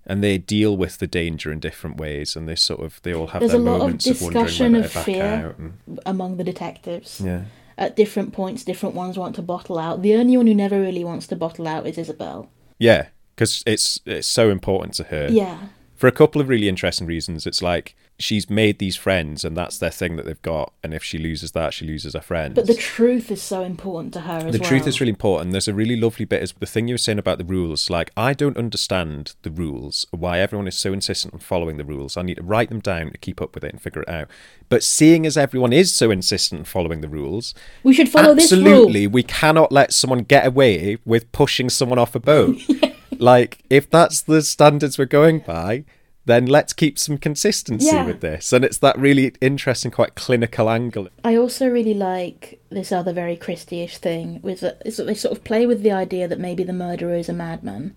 And 0.05 0.23
they 0.23 0.37
deal 0.37 0.77
with 0.77 0.99
the 0.99 1.07
danger 1.07 1.53
in 1.53 1.61
different 1.61 1.97
ways, 1.97 2.35
and 2.35 2.49
they 2.49 2.57
sort 2.57 2.81
of, 2.81 3.01
they 3.03 3.15
all 3.15 3.29
have 3.29 3.41
There's 3.41 3.53
their 3.53 3.61
a 3.61 3.65
lot 3.65 3.75
of 3.75 3.81
moments 3.83 4.07
of, 4.07 4.19
discussion 4.19 4.75
of 4.75 4.93
back 4.93 5.05
fear. 5.05 5.55
And, 5.57 6.01
among 6.05 6.39
the 6.39 6.45
detectives. 6.45 7.21
yeah, 7.21 7.45
At 7.79 7.95
different 7.95 8.33
points, 8.33 8.65
different 8.65 8.97
ones 8.97 9.17
want 9.17 9.37
to 9.37 9.43
bottle 9.43 9.79
out. 9.79 10.03
The 10.03 10.15
only 10.17 10.37
one 10.37 10.49
who 10.49 10.55
never 10.55 10.81
really 10.81 11.05
wants 11.05 11.29
to 11.29 11.37
bottle 11.37 11.69
out 11.69 11.87
is 11.87 11.99
Isabel. 11.99 12.49
yeah, 12.79 13.09
because 13.35 13.63
it's 13.65 14.01
it's 14.05 14.27
so 14.29 14.51
important 14.51 14.95
to 14.95 15.05
her. 15.05 15.29
Yeah. 15.31 15.59
For 16.03 16.09
a 16.09 16.11
couple 16.11 16.41
of 16.41 16.49
really 16.49 16.69
interesting 16.69 17.07
reasons. 17.07 17.47
It's 17.47 17.63
like 17.63 17.95
she's 18.19 18.51
made 18.51 18.81
these 18.81 18.97
friends, 18.97 19.45
and 19.45 19.57
that's 19.57 19.79
their 19.79 19.93
thing 19.93 20.17
that 20.17 20.27
they've 20.27 20.43
got. 20.43 20.73
And 20.83 20.93
if 20.93 21.05
she 21.05 21.17
loses 21.17 21.53
that, 21.53 21.73
she 21.73 21.87
loses 21.87 22.15
her 22.15 22.21
friends. 22.21 22.57
But 22.57 22.67
the 22.67 22.75
truth 22.75 23.31
is 23.31 23.41
so 23.41 23.63
important 23.63 24.13
to 24.15 24.23
her 24.23 24.39
as 24.39 24.53
the 24.53 24.59
well. 24.59 24.69
truth 24.69 24.89
is 24.89 25.01
really 25.01 25.11
important. 25.11 25.53
There's 25.53 25.69
a 25.69 25.73
really 25.73 25.95
lovely 25.95 26.25
bit 26.25 26.43
is 26.43 26.55
the 26.59 26.67
thing 26.67 26.89
you 26.89 26.95
were 26.95 26.99
saying 26.99 27.21
about 27.21 27.39
the 27.39 27.45
rules. 27.45 27.89
Like, 27.89 28.11
I 28.17 28.35
don't 28.35 28.57
understand 28.57 29.37
the 29.43 29.51
rules, 29.53 30.05
why 30.11 30.41
everyone 30.41 30.67
is 30.67 30.77
so 30.77 30.93
insistent 30.93 31.35
on 31.35 31.39
following 31.39 31.77
the 31.77 31.85
rules. 31.85 32.17
I 32.17 32.23
need 32.23 32.39
to 32.39 32.43
write 32.43 32.71
them 32.71 32.81
down 32.81 33.13
to 33.13 33.19
keep 33.19 33.41
up 33.41 33.55
with 33.55 33.63
it 33.63 33.73
and 33.73 33.81
figure 33.81 34.03
it 34.03 34.09
out. 34.09 34.27
But 34.69 34.83
seeing 34.83 35.25
as 35.25 35.37
everyone 35.37 35.73
is 35.73 35.95
so 35.95 36.11
insistent 36.11 36.63
on 36.63 36.65
following 36.65 37.03
the 37.03 37.09
rules, 37.09 37.55
We 37.85 37.95
should 37.95 38.09
follow 38.09 38.35
this 38.35 38.53
absolutely, 38.53 39.07
we 39.07 39.23
cannot 39.23 39.71
let 39.71 39.93
someone 39.93 40.25
get 40.25 40.49
away 40.49 40.99
with 41.05 41.31
pushing 41.31 41.71
someone 41.71 42.01
off 42.01 42.17
a 42.17 42.19
boat. 42.19 42.61
Like, 43.23 43.59
if 43.71 43.89
that's 43.89 44.21
the 44.21 44.43
standards 44.43 44.99
we're 44.99 45.05
going 45.07 45.39
by, 45.41 45.85
then 46.25 46.47
let's 46.47 46.73
keep 46.73 46.99
some 46.99 47.19
consistency 47.19 47.87
Yeah. 47.87 48.05
with 48.07 48.21
this. 48.21 48.53
And 48.53 48.65
it's 48.65 48.79
that 48.79 48.99
really 48.99 49.33
interesting, 49.41 49.91
quite 49.91 50.15
clinical 50.15 50.69
angle. 50.69 51.09
I 51.25 51.37
also 51.37 51.69
really 51.69 51.95
like 51.95 52.61
this 52.71 52.93
other 52.93 53.13
very 53.13 53.37
Christie-ish 53.37 53.99
thing 53.99 54.41
with 54.43 54.63
is 54.85 54.97
that 54.97 55.07
they 55.07 55.15
sort 55.15 55.37
of 55.37 55.45
play 55.45 55.67
with 55.67 55.83
the 55.83 55.93
idea 55.93 56.29
that 56.29 56.39
maybe 56.41 56.63
the 56.65 56.73
murderer 56.73 57.15
is 57.15 57.29
a 57.29 57.33
madman, 57.33 57.95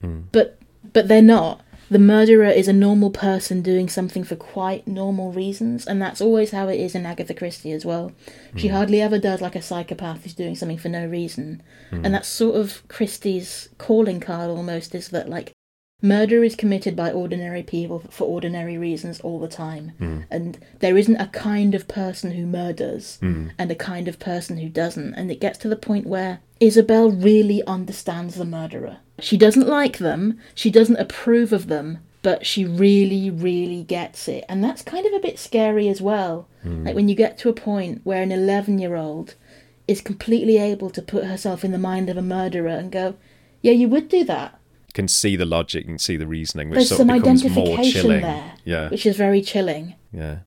Hmm. 0.00 0.20
but 0.32 0.58
but 0.92 1.08
they're 1.08 1.22
not. 1.22 1.60
The 1.90 1.98
murderer 1.98 2.46
is 2.48 2.66
a 2.68 2.72
normal 2.72 3.10
person 3.10 3.60
doing 3.62 3.88
something 3.88 4.24
for 4.24 4.36
quite 4.36 4.88
normal 4.88 5.32
reasons, 5.32 5.86
and 5.86 6.00
that's 6.00 6.20
always 6.20 6.50
how 6.50 6.68
it 6.68 6.80
is 6.80 6.94
in 6.94 7.04
Agatha 7.06 7.34
Christie 7.34 7.72
as 7.72 7.84
well. 7.84 8.12
She 8.56 8.68
Hmm. 8.68 8.74
hardly 8.74 9.00
ever 9.00 9.18
does 9.18 9.40
like 9.40 9.54
a 9.56 9.62
psychopath 9.62 10.22
who's 10.24 10.34
doing 10.34 10.54
something 10.56 10.78
for 10.78 10.88
no 10.88 11.06
reason, 11.06 11.62
Hmm. 11.90 12.04
and 12.04 12.14
that's 12.14 12.28
sort 12.28 12.56
of 12.56 12.82
Christie's 12.88 13.68
calling 13.78 14.18
card 14.20 14.50
almost 14.50 14.94
is 14.94 15.08
that 15.08 15.28
like 15.28 15.52
murder 16.02 16.42
is 16.44 16.54
committed 16.56 16.94
by 16.96 17.10
ordinary 17.10 17.62
people 17.62 18.02
for 18.10 18.24
ordinary 18.24 18.76
reasons 18.76 19.20
all 19.20 19.38
the 19.38 19.48
time 19.48 19.92
Hmm. 19.98 20.18
and 20.30 20.58
there 20.80 20.98
isn't 20.98 21.16
a 21.16 21.28
kind 21.28 21.74
of 21.74 21.88
person 21.88 22.32
who 22.32 22.44
murders 22.46 23.18
and 23.22 23.70
a 23.70 23.74
kind 23.74 24.06
of 24.08 24.18
person 24.18 24.58
who 24.58 24.68
doesn't 24.68 25.14
and 25.14 25.30
it 25.30 25.40
gets 25.40 25.58
to 25.60 25.68
the 25.68 25.76
point 25.76 26.06
where 26.06 26.40
isabel 26.64 27.10
really 27.10 27.62
understands 27.66 28.34
the 28.34 28.44
murderer. 28.44 28.98
She 29.20 29.36
doesn't 29.36 29.68
like 29.68 29.98
them 29.98 30.38
she 30.54 30.70
doesn't 30.70 30.96
approve 30.96 31.52
of 31.52 31.66
them 31.68 31.98
but 32.22 32.46
she 32.46 32.64
really 32.64 33.30
really 33.30 33.82
gets 33.82 34.28
it. 34.28 34.44
And 34.48 34.64
that's 34.64 34.82
kind 34.82 35.06
of 35.06 35.12
a 35.12 35.20
bit 35.20 35.38
scary 35.38 35.88
as 35.88 36.00
well. 36.00 36.48
Hmm. 36.62 36.84
Like 36.84 36.94
when 36.94 37.08
you 37.08 37.14
get 37.14 37.36
to 37.38 37.50
a 37.50 37.52
point 37.52 38.00
where 38.04 38.22
an 38.22 38.32
11 38.32 38.78
year 38.78 38.96
old 38.96 39.34
is 39.86 40.00
completely 40.00 40.56
able 40.56 40.88
to 40.90 41.02
put 41.02 41.24
herself 41.24 41.64
in 41.64 41.72
the 41.72 41.78
mind 41.78 42.08
of 42.08 42.16
a 42.16 42.22
murderer 42.22 42.68
and 42.68 42.90
go 42.90 43.16
yeah 43.60 43.72
you 43.72 43.88
would 43.88 44.08
do 44.08 44.24
that. 44.24 44.58
Can 44.94 45.08
see 45.08 45.34
the 45.34 45.44
logic, 45.44 45.86
can 45.86 45.98
see 45.98 46.16
the 46.16 46.26
reasoning, 46.26 46.70
which 46.70 46.78
there's 46.78 46.88
sort 46.88 46.98
some 46.98 47.10
of 47.10 47.20
becomes 47.20 47.42
more 47.42 47.64
identification 47.64 48.02
chilling. 48.02 48.20
there 48.22 48.52
Yeah, 48.64 48.88
which 48.88 49.04
is 49.04 49.16
very 49.16 49.42
chilling. 49.42 49.96
Yeah. 50.12 50.38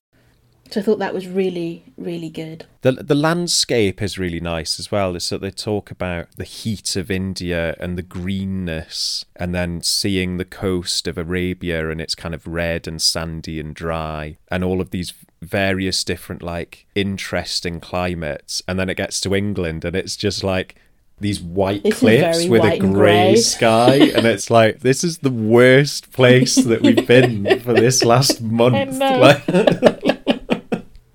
So 0.70 0.80
i 0.80 0.82
thought 0.82 0.98
that 0.98 1.14
was 1.14 1.26
really 1.26 1.84
really 1.96 2.28
good 2.30 2.66
The 2.82 2.92
the 2.92 3.14
landscape 3.14 4.00
is 4.02 4.18
really 4.18 4.40
nice 4.40 4.78
as 4.78 4.90
well. 4.92 5.16
It's 5.16 5.30
that 5.30 5.40
they 5.40 5.50
talk 5.50 5.90
about 5.90 6.26
the 6.36 6.44
heat 6.44 6.94
of 6.96 7.10
India 7.10 7.74
and 7.80 7.98
the 7.98 8.02
greenness, 8.04 9.24
and 9.34 9.52
then 9.54 9.82
seeing 9.82 10.36
the 10.36 10.44
coast 10.44 11.08
of 11.08 11.18
Arabia 11.18 11.90
and 11.90 12.00
it's 12.00 12.14
kind 12.14 12.34
of 12.34 12.46
red 12.46 12.86
and 12.86 13.02
sandy 13.02 13.58
and 13.58 13.74
dry, 13.74 14.36
and 14.50 14.62
all 14.62 14.80
of 14.80 14.90
these 14.90 15.12
various 15.42 16.04
different 16.04 16.40
like 16.42 16.86
interesting 16.94 17.80
climates, 17.80 18.62
and 18.68 18.78
then 18.78 18.88
it 18.88 18.96
gets 18.96 19.20
to 19.22 19.34
England 19.34 19.84
and 19.84 19.96
it's 19.96 20.16
just 20.16 20.44
like 20.44 20.76
these 21.20 21.40
white 21.42 21.82
This 21.82 21.98
cliffs 21.98 22.46
with 22.46 22.60
white 22.60 22.78
a 22.78 22.80
grey 22.80 23.32
grey. 23.32 23.36
sky, 23.36 23.94
and 24.14 24.24
it's 24.24 24.50
like 24.60 24.80
this 24.80 25.02
is 25.02 25.18
the 25.18 25.30
worst 25.56 26.12
place 26.12 26.54
that 26.54 26.80
we've 26.82 27.06
been 27.08 27.58
for 27.60 27.72
this 27.74 28.04
last 28.04 28.40
month. 28.60 29.00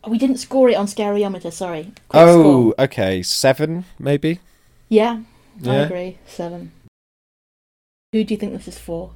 we 0.07 0.17
didn't 0.17 0.37
score 0.37 0.69
it 0.69 0.75
on 0.75 0.85
Scariometer, 0.87 1.51
sorry. 1.51 1.83
Quick 2.09 2.23
Oh, 2.23 2.71
score. 2.71 2.85
okay, 2.85 3.21
seven 3.23 3.85
maybe. 3.99 4.39
Yeah, 4.89 5.21
I 5.65 5.65
Yeah. 5.65 5.81
agree. 5.85 6.17
Seven. 6.27 6.71
Who 8.11 8.23
do 8.23 8.33
you 8.33 8.39
think 8.39 8.53
this 8.53 8.67
is 8.67 8.77
for? 8.77 9.11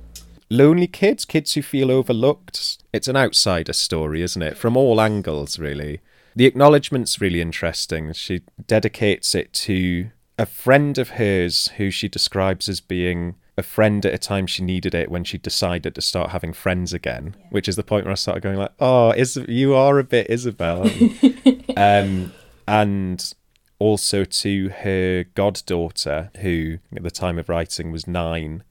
Lonely 0.49 0.87
kids, 0.87 1.25
kids 1.25 1.53
who 1.53 1.61
feel 1.61 1.91
overlooked. 1.91 2.77
It's 2.93 3.07
an 3.07 3.17
outsider 3.17 3.73
story, 3.73 4.21
isn't 4.21 4.41
it? 4.41 4.57
From 4.57 4.77
all 4.77 5.01
angles, 5.01 5.59
really. 5.59 5.99
The 6.35 6.45
acknowledgement's 6.45 7.19
really 7.19 7.41
interesting. 7.41 8.13
She 8.13 8.41
dedicates 8.65 9.35
it 9.35 9.51
to 9.53 10.09
a 10.39 10.45
friend 10.45 10.97
of 10.97 11.09
hers 11.11 11.69
who 11.77 11.91
she 11.91 12.07
describes 12.07 12.69
as 12.69 12.79
being 12.79 13.35
a 13.57 13.63
friend 13.63 14.05
at 14.05 14.13
a 14.13 14.17
time 14.19 14.45
she 14.45 14.63
needed 14.63 14.93
it 14.93 15.09
when 15.09 15.23
she 15.23 15.37
decided 15.37 15.95
to 15.95 16.01
start 16.01 16.29
having 16.29 16.53
friends 16.53 16.93
again, 16.93 17.35
which 17.49 17.67
is 17.67 17.75
the 17.75 17.83
point 17.83 18.05
where 18.05 18.11
I 18.11 18.15
started 18.15 18.43
going 18.43 18.57
like, 18.57 18.73
"Oh, 18.79 19.11
is 19.11 19.35
you 19.47 19.73
are 19.73 19.97
a 19.97 20.03
bit 20.03 20.29
Isabel," 20.29 20.89
um, 21.77 22.33
and 22.67 23.33
also 23.79 24.23
to 24.23 24.69
her 24.69 25.23
goddaughter, 25.33 26.29
who 26.41 26.77
at 26.95 27.03
the 27.03 27.11
time 27.11 27.39
of 27.39 27.49
writing 27.49 27.91
was 27.91 28.07
nine, 28.07 28.63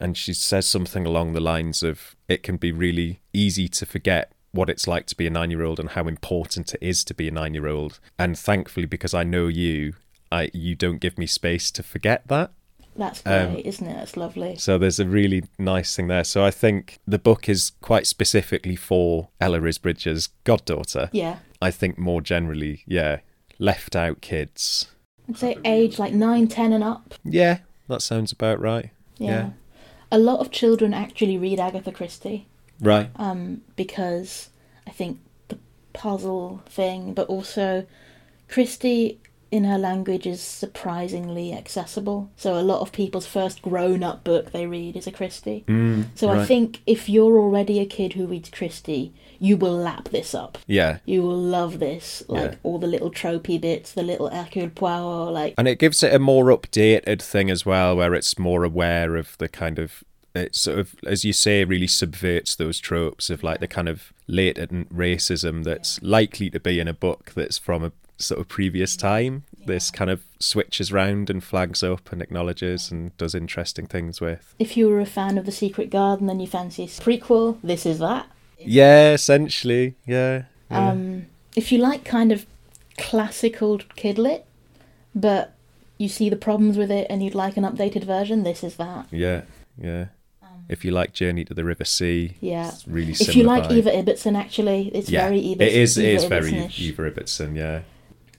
and 0.00 0.16
she 0.16 0.34
says 0.34 0.66
something 0.66 1.06
along 1.06 1.32
the 1.32 1.40
lines 1.40 1.84
of, 1.84 2.16
"It 2.28 2.42
can 2.42 2.56
be 2.56 2.72
really 2.72 3.20
easy 3.32 3.68
to 3.68 3.86
forget." 3.86 4.32
What 4.52 4.70
it's 4.70 4.88
like 4.88 5.04
to 5.08 5.16
be 5.16 5.26
a 5.26 5.30
nine 5.30 5.50
year 5.50 5.62
old 5.64 5.78
and 5.78 5.90
how 5.90 6.08
important 6.08 6.72
it 6.72 6.78
is 6.80 7.04
to 7.04 7.14
be 7.14 7.28
a 7.28 7.30
nine 7.30 7.52
year 7.52 7.66
old. 7.66 8.00
And 8.18 8.38
thankfully, 8.38 8.86
because 8.86 9.12
I 9.12 9.22
know 9.22 9.48
you, 9.48 9.96
I 10.32 10.50
you 10.54 10.74
don't 10.74 10.98
give 10.98 11.18
me 11.18 11.26
space 11.26 11.70
to 11.72 11.82
forget 11.82 12.26
that. 12.28 12.52
That's 12.98 13.22
great, 13.22 13.34
Um, 13.34 13.56
isn't 13.56 13.86
it? 13.86 13.94
That's 13.94 14.16
lovely. 14.16 14.56
So 14.56 14.78
there's 14.78 14.98
a 15.00 15.06
really 15.06 15.44
nice 15.58 15.94
thing 15.94 16.08
there. 16.08 16.24
So 16.24 16.44
I 16.44 16.50
think 16.50 16.98
the 17.06 17.18
book 17.18 17.48
is 17.48 17.72
quite 17.80 18.06
specifically 18.06 18.76
for 18.76 19.28
Ella 19.40 19.58
Risbridger's 19.58 20.28
goddaughter. 20.44 21.10
Yeah. 21.12 21.36
I 21.60 21.70
think 21.70 21.98
more 21.98 22.20
generally, 22.20 22.82
yeah, 22.86 23.20
left 23.58 23.94
out 23.96 24.20
kids. 24.20 24.88
I'd 25.28 25.36
say 25.38 25.56
age 25.64 25.98
like 25.98 26.12
nine, 26.14 26.48
ten, 26.48 26.72
and 26.72 26.84
up. 26.84 27.14
Yeah, 27.24 27.58
that 27.88 28.02
sounds 28.02 28.32
about 28.32 28.60
right. 28.60 28.90
Yeah. 29.18 29.28
Yeah. 29.30 29.50
A 30.12 30.18
lot 30.18 30.40
of 30.40 30.50
children 30.50 30.94
actually 30.94 31.36
read 31.36 31.58
Agatha 31.58 31.90
Christie 31.90 32.46
Right. 32.80 33.10
um, 33.16 33.62
because 33.74 34.50
I 34.86 34.90
think 34.90 35.18
the 35.48 35.58
puzzle 35.94 36.62
thing, 36.66 37.12
but 37.12 37.26
also 37.28 37.86
Christie 38.48 39.18
in 39.50 39.64
her 39.64 39.78
language 39.78 40.26
is 40.26 40.40
surprisingly 40.40 41.52
accessible. 41.52 42.30
So 42.36 42.58
a 42.58 42.62
lot 42.62 42.80
of 42.80 42.92
people's 42.92 43.26
first 43.26 43.62
grown-up 43.62 44.24
book 44.24 44.52
they 44.52 44.66
read 44.66 44.96
is 44.96 45.06
a 45.06 45.12
Christie. 45.12 45.64
Mm, 45.66 46.06
So 46.14 46.28
I 46.30 46.44
think 46.44 46.80
if 46.86 47.08
you're 47.08 47.38
already 47.38 47.80
a 47.80 47.86
kid 47.86 48.14
who 48.14 48.26
reads 48.26 48.50
Christie, 48.50 49.12
you 49.38 49.56
will 49.56 49.76
lap 49.76 50.08
this 50.10 50.34
up. 50.34 50.58
Yeah. 50.66 50.98
You 51.04 51.22
will 51.22 51.38
love 51.38 51.78
this, 51.78 52.22
like 52.28 52.52
Yeah. 52.52 52.56
all 52.62 52.78
the 52.78 52.86
little 52.86 53.10
tropey 53.10 53.60
bits, 53.60 53.92
the 53.92 54.02
little 54.02 54.28
Hercule 54.30 54.70
Poirot, 54.70 55.32
like 55.32 55.54
And 55.58 55.68
it 55.68 55.78
gives 55.78 56.02
it 56.02 56.14
a 56.14 56.18
more 56.18 56.46
updated 56.46 57.20
thing 57.22 57.50
as 57.50 57.66
well, 57.66 57.96
where 57.96 58.14
it's 58.14 58.38
more 58.38 58.64
aware 58.64 59.16
of 59.16 59.36
the 59.38 59.48
kind 59.48 59.78
of 59.78 60.02
it 60.34 60.54
sort 60.54 60.78
of, 60.78 60.94
as 61.06 61.24
you 61.24 61.32
say, 61.32 61.64
really 61.64 61.86
subverts 61.86 62.56
those 62.56 62.78
tropes 62.78 63.30
of 63.30 63.42
like 63.42 63.60
the 63.60 63.66
kind 63.66 63.88
of 63.88 64.12
latent 64.26 64.94
racism 64.94 65.64
that's 65.64 66.00
likely 66.02 66.50
to 66.50 66.60
be 66.60 66.78
in 66.78 66.86
a 66.88 66.92
book 66.92 67.32
that's 67.34 67.56
from 67.56 67.82
a 67.82 67.92
sort 68.18 68.40
of 68.40 68.48
previous 68.48 68.96
time. 68.96 69.44
This 69.66 69.90
kind 69.90 70.10
of 70.10 70.22
switches 70.38 70.92
round 70.92 71.28
and 71.28 71.42
flags 71.42 71.82
up 71.82 72.12
and 72.12 72.22
acknowledges 72.22 72.90
and 72.90 73.16
does 73.16 73.34
interesting 73.34 73.86
things 73.86 74.20
with. 74.20 74.54
if 74.58 74.76
you 74.76 74.88
were 74.88 75.00
a 75.00 75.06
fan 75.06 75.36
of 75.38 75.44
The 75.46 75.52
Secret 75.52 75.90
Garden 75.90 76.30
and 76.30 76.40
you 76.40 76.46
fancy 76.46 76.84
a 76.84 76.86
prequel, 76.86 77.58
this 77.62 77.84
is 77.84 77.98
that. 77.98 78.26
Yeah, 78.58 79.12
essentially. 79.12 79.96
Yeah. 80.06 80.44
yeah. 80.70 80.90
Um, 80.90 81.26
if 81.56 81.72
you 81.72 81.78
like 81.78 82.04
kind 82.04 82.30
of 82.32 82.46
classical 82.96 83.78
kidlit, 83.78 84.42
but 85.14 85.54
you 85.98 86.08
see 86.08 86.28
the 86.30 86.36
problems 86.36 86.76
with 86.78 86.90
it 86.90 87.06
and 87.10 87.22
you'd 87.22 87.34
like 87.34 87.56
an 87.56 87.64
updated 87.64 88.04
version, 88.04 88.42
this 88.44 88.62
is 88.62 88.76
that. 88.76 89.06
yeah. 89.10 89.42
Yeah. 89.80 90.06
If 90.68 90.84
you 90.84 90.90
like 90.90 91.12
Journey 91.12 91.44
to 91.44 91.54
the 91.54 91.62
River 91.64 91.84
Sea, 91.84 92.30
Um, 92.30 92.34
Yeah. 92.40 92.68
it's 92.68 92.88
really 92.88 93.12
If 93.12 93.36
you 93.36 93.44
like 93.44 93.64
vibe. 93.64 93.72
Eva 93.78 93.90
Ibbotson, 93.90 94.36
actually, 94.36 94.90
it's 94.92 95.08
yeah, 95.08 95.22
very 95.28 95.38
Eva. 95.38 95.64
it 95.64 95.72
is. 95.72 95.96
It 95.96 96.04
Eva 96.06 96.16
is 96.16 96.24
very 96.24 96.50
Ibbotson-ish. 96.52 96.80
Eva 96.80 97.10
Ibbotson. 97.10 97.56
Yeah. 97.56 97.80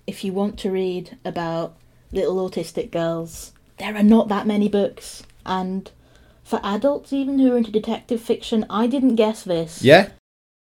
If 0.07 0.23
you 0.23 0.33
want 0.33 0.57
to 0.59 0.71
read 0.71 1.17
about 1.23 1.75
little 2.11 2.49
autistic 2.49 2.91
girls, 2.91 3.51
there 3.77 3.95
are 3.95 4.03
not 4.03 4.29
that 4.29 4.47
many 4.47 4.69
books, 4.69 5.23
and 5.45 5.91
for 6.43 6.61
adults 6.63 7.11
even 7.11 7.39
who 7.39 7.53
are 7.53 7.57
into 7.57 7.71
detective 7.71 8.21
fiction, 8.21 8.65
I 8.69 8.87
didn't 8.87 9.15
guess 9.15 9.43
this. 9.43 9.83
Yeah. 9.83 10.09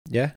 Yeah. 0.09 0.33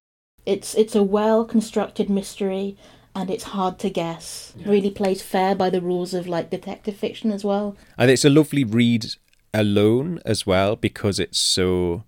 It's 0.46 0.76
it's 0.76 0.96
a 0.96 1.02
well 1.02 1.44
constructed 1.44 2.10
mystery 2.10 2.78
and 3.16 3.30
it's 3.32 3.46
hard 3.46 3.80
to 3.80 3.90
guess. 3.90 4.54
Yeah. 4.56 4.70
Really 4.70 4.92
plays 4.92 5.24
fair 5.24 5.56
by 5.56 5.72
the 5.72 5.82
rules 5.82 6.14
of 6.14 6.28
like 6.28 6.50
detective 6.50 6.96
fiction 6.96 7.32
as 7.32 7.44
well. 7.44 7.76
And 7.98 8.12
it's 8.12 8.26
a 8.26 8.30
lovely 8.30 8.64
read 8.64 9.08
alone 9.54 10.20
as 10.26 10.46
well 10.46 10.76
because 10.76 11.20
it's 11.20 11.40
so 11.40 12.04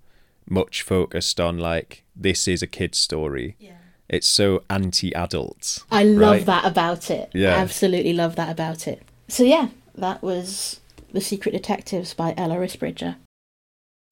much 0.47 0.83
focused 0.83 1.39
on 1.39 1.57
like 1.57 2.03
this 2.15 2.47
is 2.47 2.61
a 2.61 2.67
kid's 2.67 2.99
story. 2.99 3.55
Yeah. 3.59 3.77
It's 4.07 4.27
so 4.27 4.63
anti-adult. 4.69 5.83
I 5.91 6.03
love 6.03 6.31
Right. 6.37 6.45
that 6.45 6.65
about 6.65 7.09
it. 7.09 7.29
Yeah. 7.33 7.55
Absolutely 7.55 8.13
love 8.13 8.35
that 8.35 8.49
about 8.51 8.87
it. 8.87 9.01
So 9.27 9.43
yeah, 9.43 9.69
that 9.95 10.21
was 10.21 10.79
The 11.11 11.21
Secret 11.21 11.51
Detectives 11.53 12.13
by 12.13 12.33
Ella 12.37 12.55
Risbridger. 12.57 13.15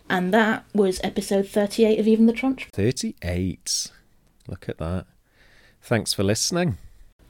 And 0.09 0.33
that 0.33 0.65
was 0.73 0.99
episode 1.03 1.47
38 1.47 1.99
of 1.99 2.07
Even 2.07 2.25
the 2.25 2.33
Trunch. 2.33 2.65
38. 2.73 3.91
Look 4.47 4.67
at 4.67 4.77
that. 4.79 5.05
Thanks 5.81 6.13
for 6.13 6.23
listening. 6.23 6.77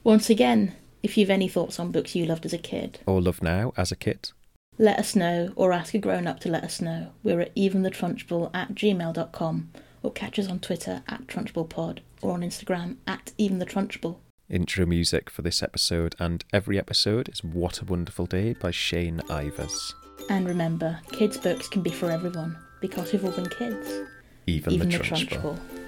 Once 0.02 0.28
again, 0.30 0.74
if 1.02 1.16
you've 1.16 1.30
any 1.30 1.48
thoughts 1.48 1.78
on 1.78 1.92
books 1.92 2.14
you 2.14 2.24
loved 2.26 2.44
as 2.46 2.52
a 2.52 2.58
kid, 2.58 2.98
Or 3.06 3.20
love 3.20 3.42
now 3.42 3.72
as 3.76 3.92
a 3.92 3.96
kid. 3.96 4.30
let 4.78 4.98
us 4.98 5.14
know 5.14 5.52
or 5.54 5.72
ask 5.72 5.94
a 5.94 5.98
grown 5.98 6.26
up 6.26 6.40
to 6.40 6.48
let 6.48 6.64
us 6.64 6.80
know. 6.80 7.08
We're 7.22 7.40
at 7.40 7.54
eventhetrunchbull 7.54 8.50
at 8.54 8.74
gmail.com 8.74 9.70
or 10.02 10.10
catch 10.12 10.38
us 10.38 10.48
on 10.48 10.58
Twitter 10.58 11.02
at 11.08 11.26
trunchbullpod 11.26 11.98
or 12.24 12.32
on 12.32 12.40
Instagram 12.40 12.96
at 13.06 13.32
Even 13.36 13.58
the 13.58 13.66
eventhetrunchbull. 13.66 14.16
Intro 14.48 14.86
music 14.86 15.30
for 15.30 15.42
this 15.42 15.62
episode 15.62 16.14
and 16.18 16.44
every 16.52 16.78
episode 16.78 17.28
is 17.28 17.44
What 17.44 17.80
a 17.80 17.84
Wonderful 17.84 18.26
Day 18.26 18.54
by 18.54 18.70
Shane 18.70 19.20
Ivers. 19.28 19.92
And 20.30 20.48
remember, 20.48 21.00
kids' 21.12 21.36
books 21.36 21.68
can 21.68 21.82
be 21.82 21.90
for 21.90 22.10
everyone 22.10 22.56
because 22.80 23.12
we've 23.12 23.24
all 23.24 23.30
been 23.30 23.48
kids. 23.48 23.88
Even, 24.46 24.72
Even 24.72 24.88
the 24.88 24.98
the 24.98 25.04
Trunchbull. 25.04 25.58
Trunchbull. 25.58 25.83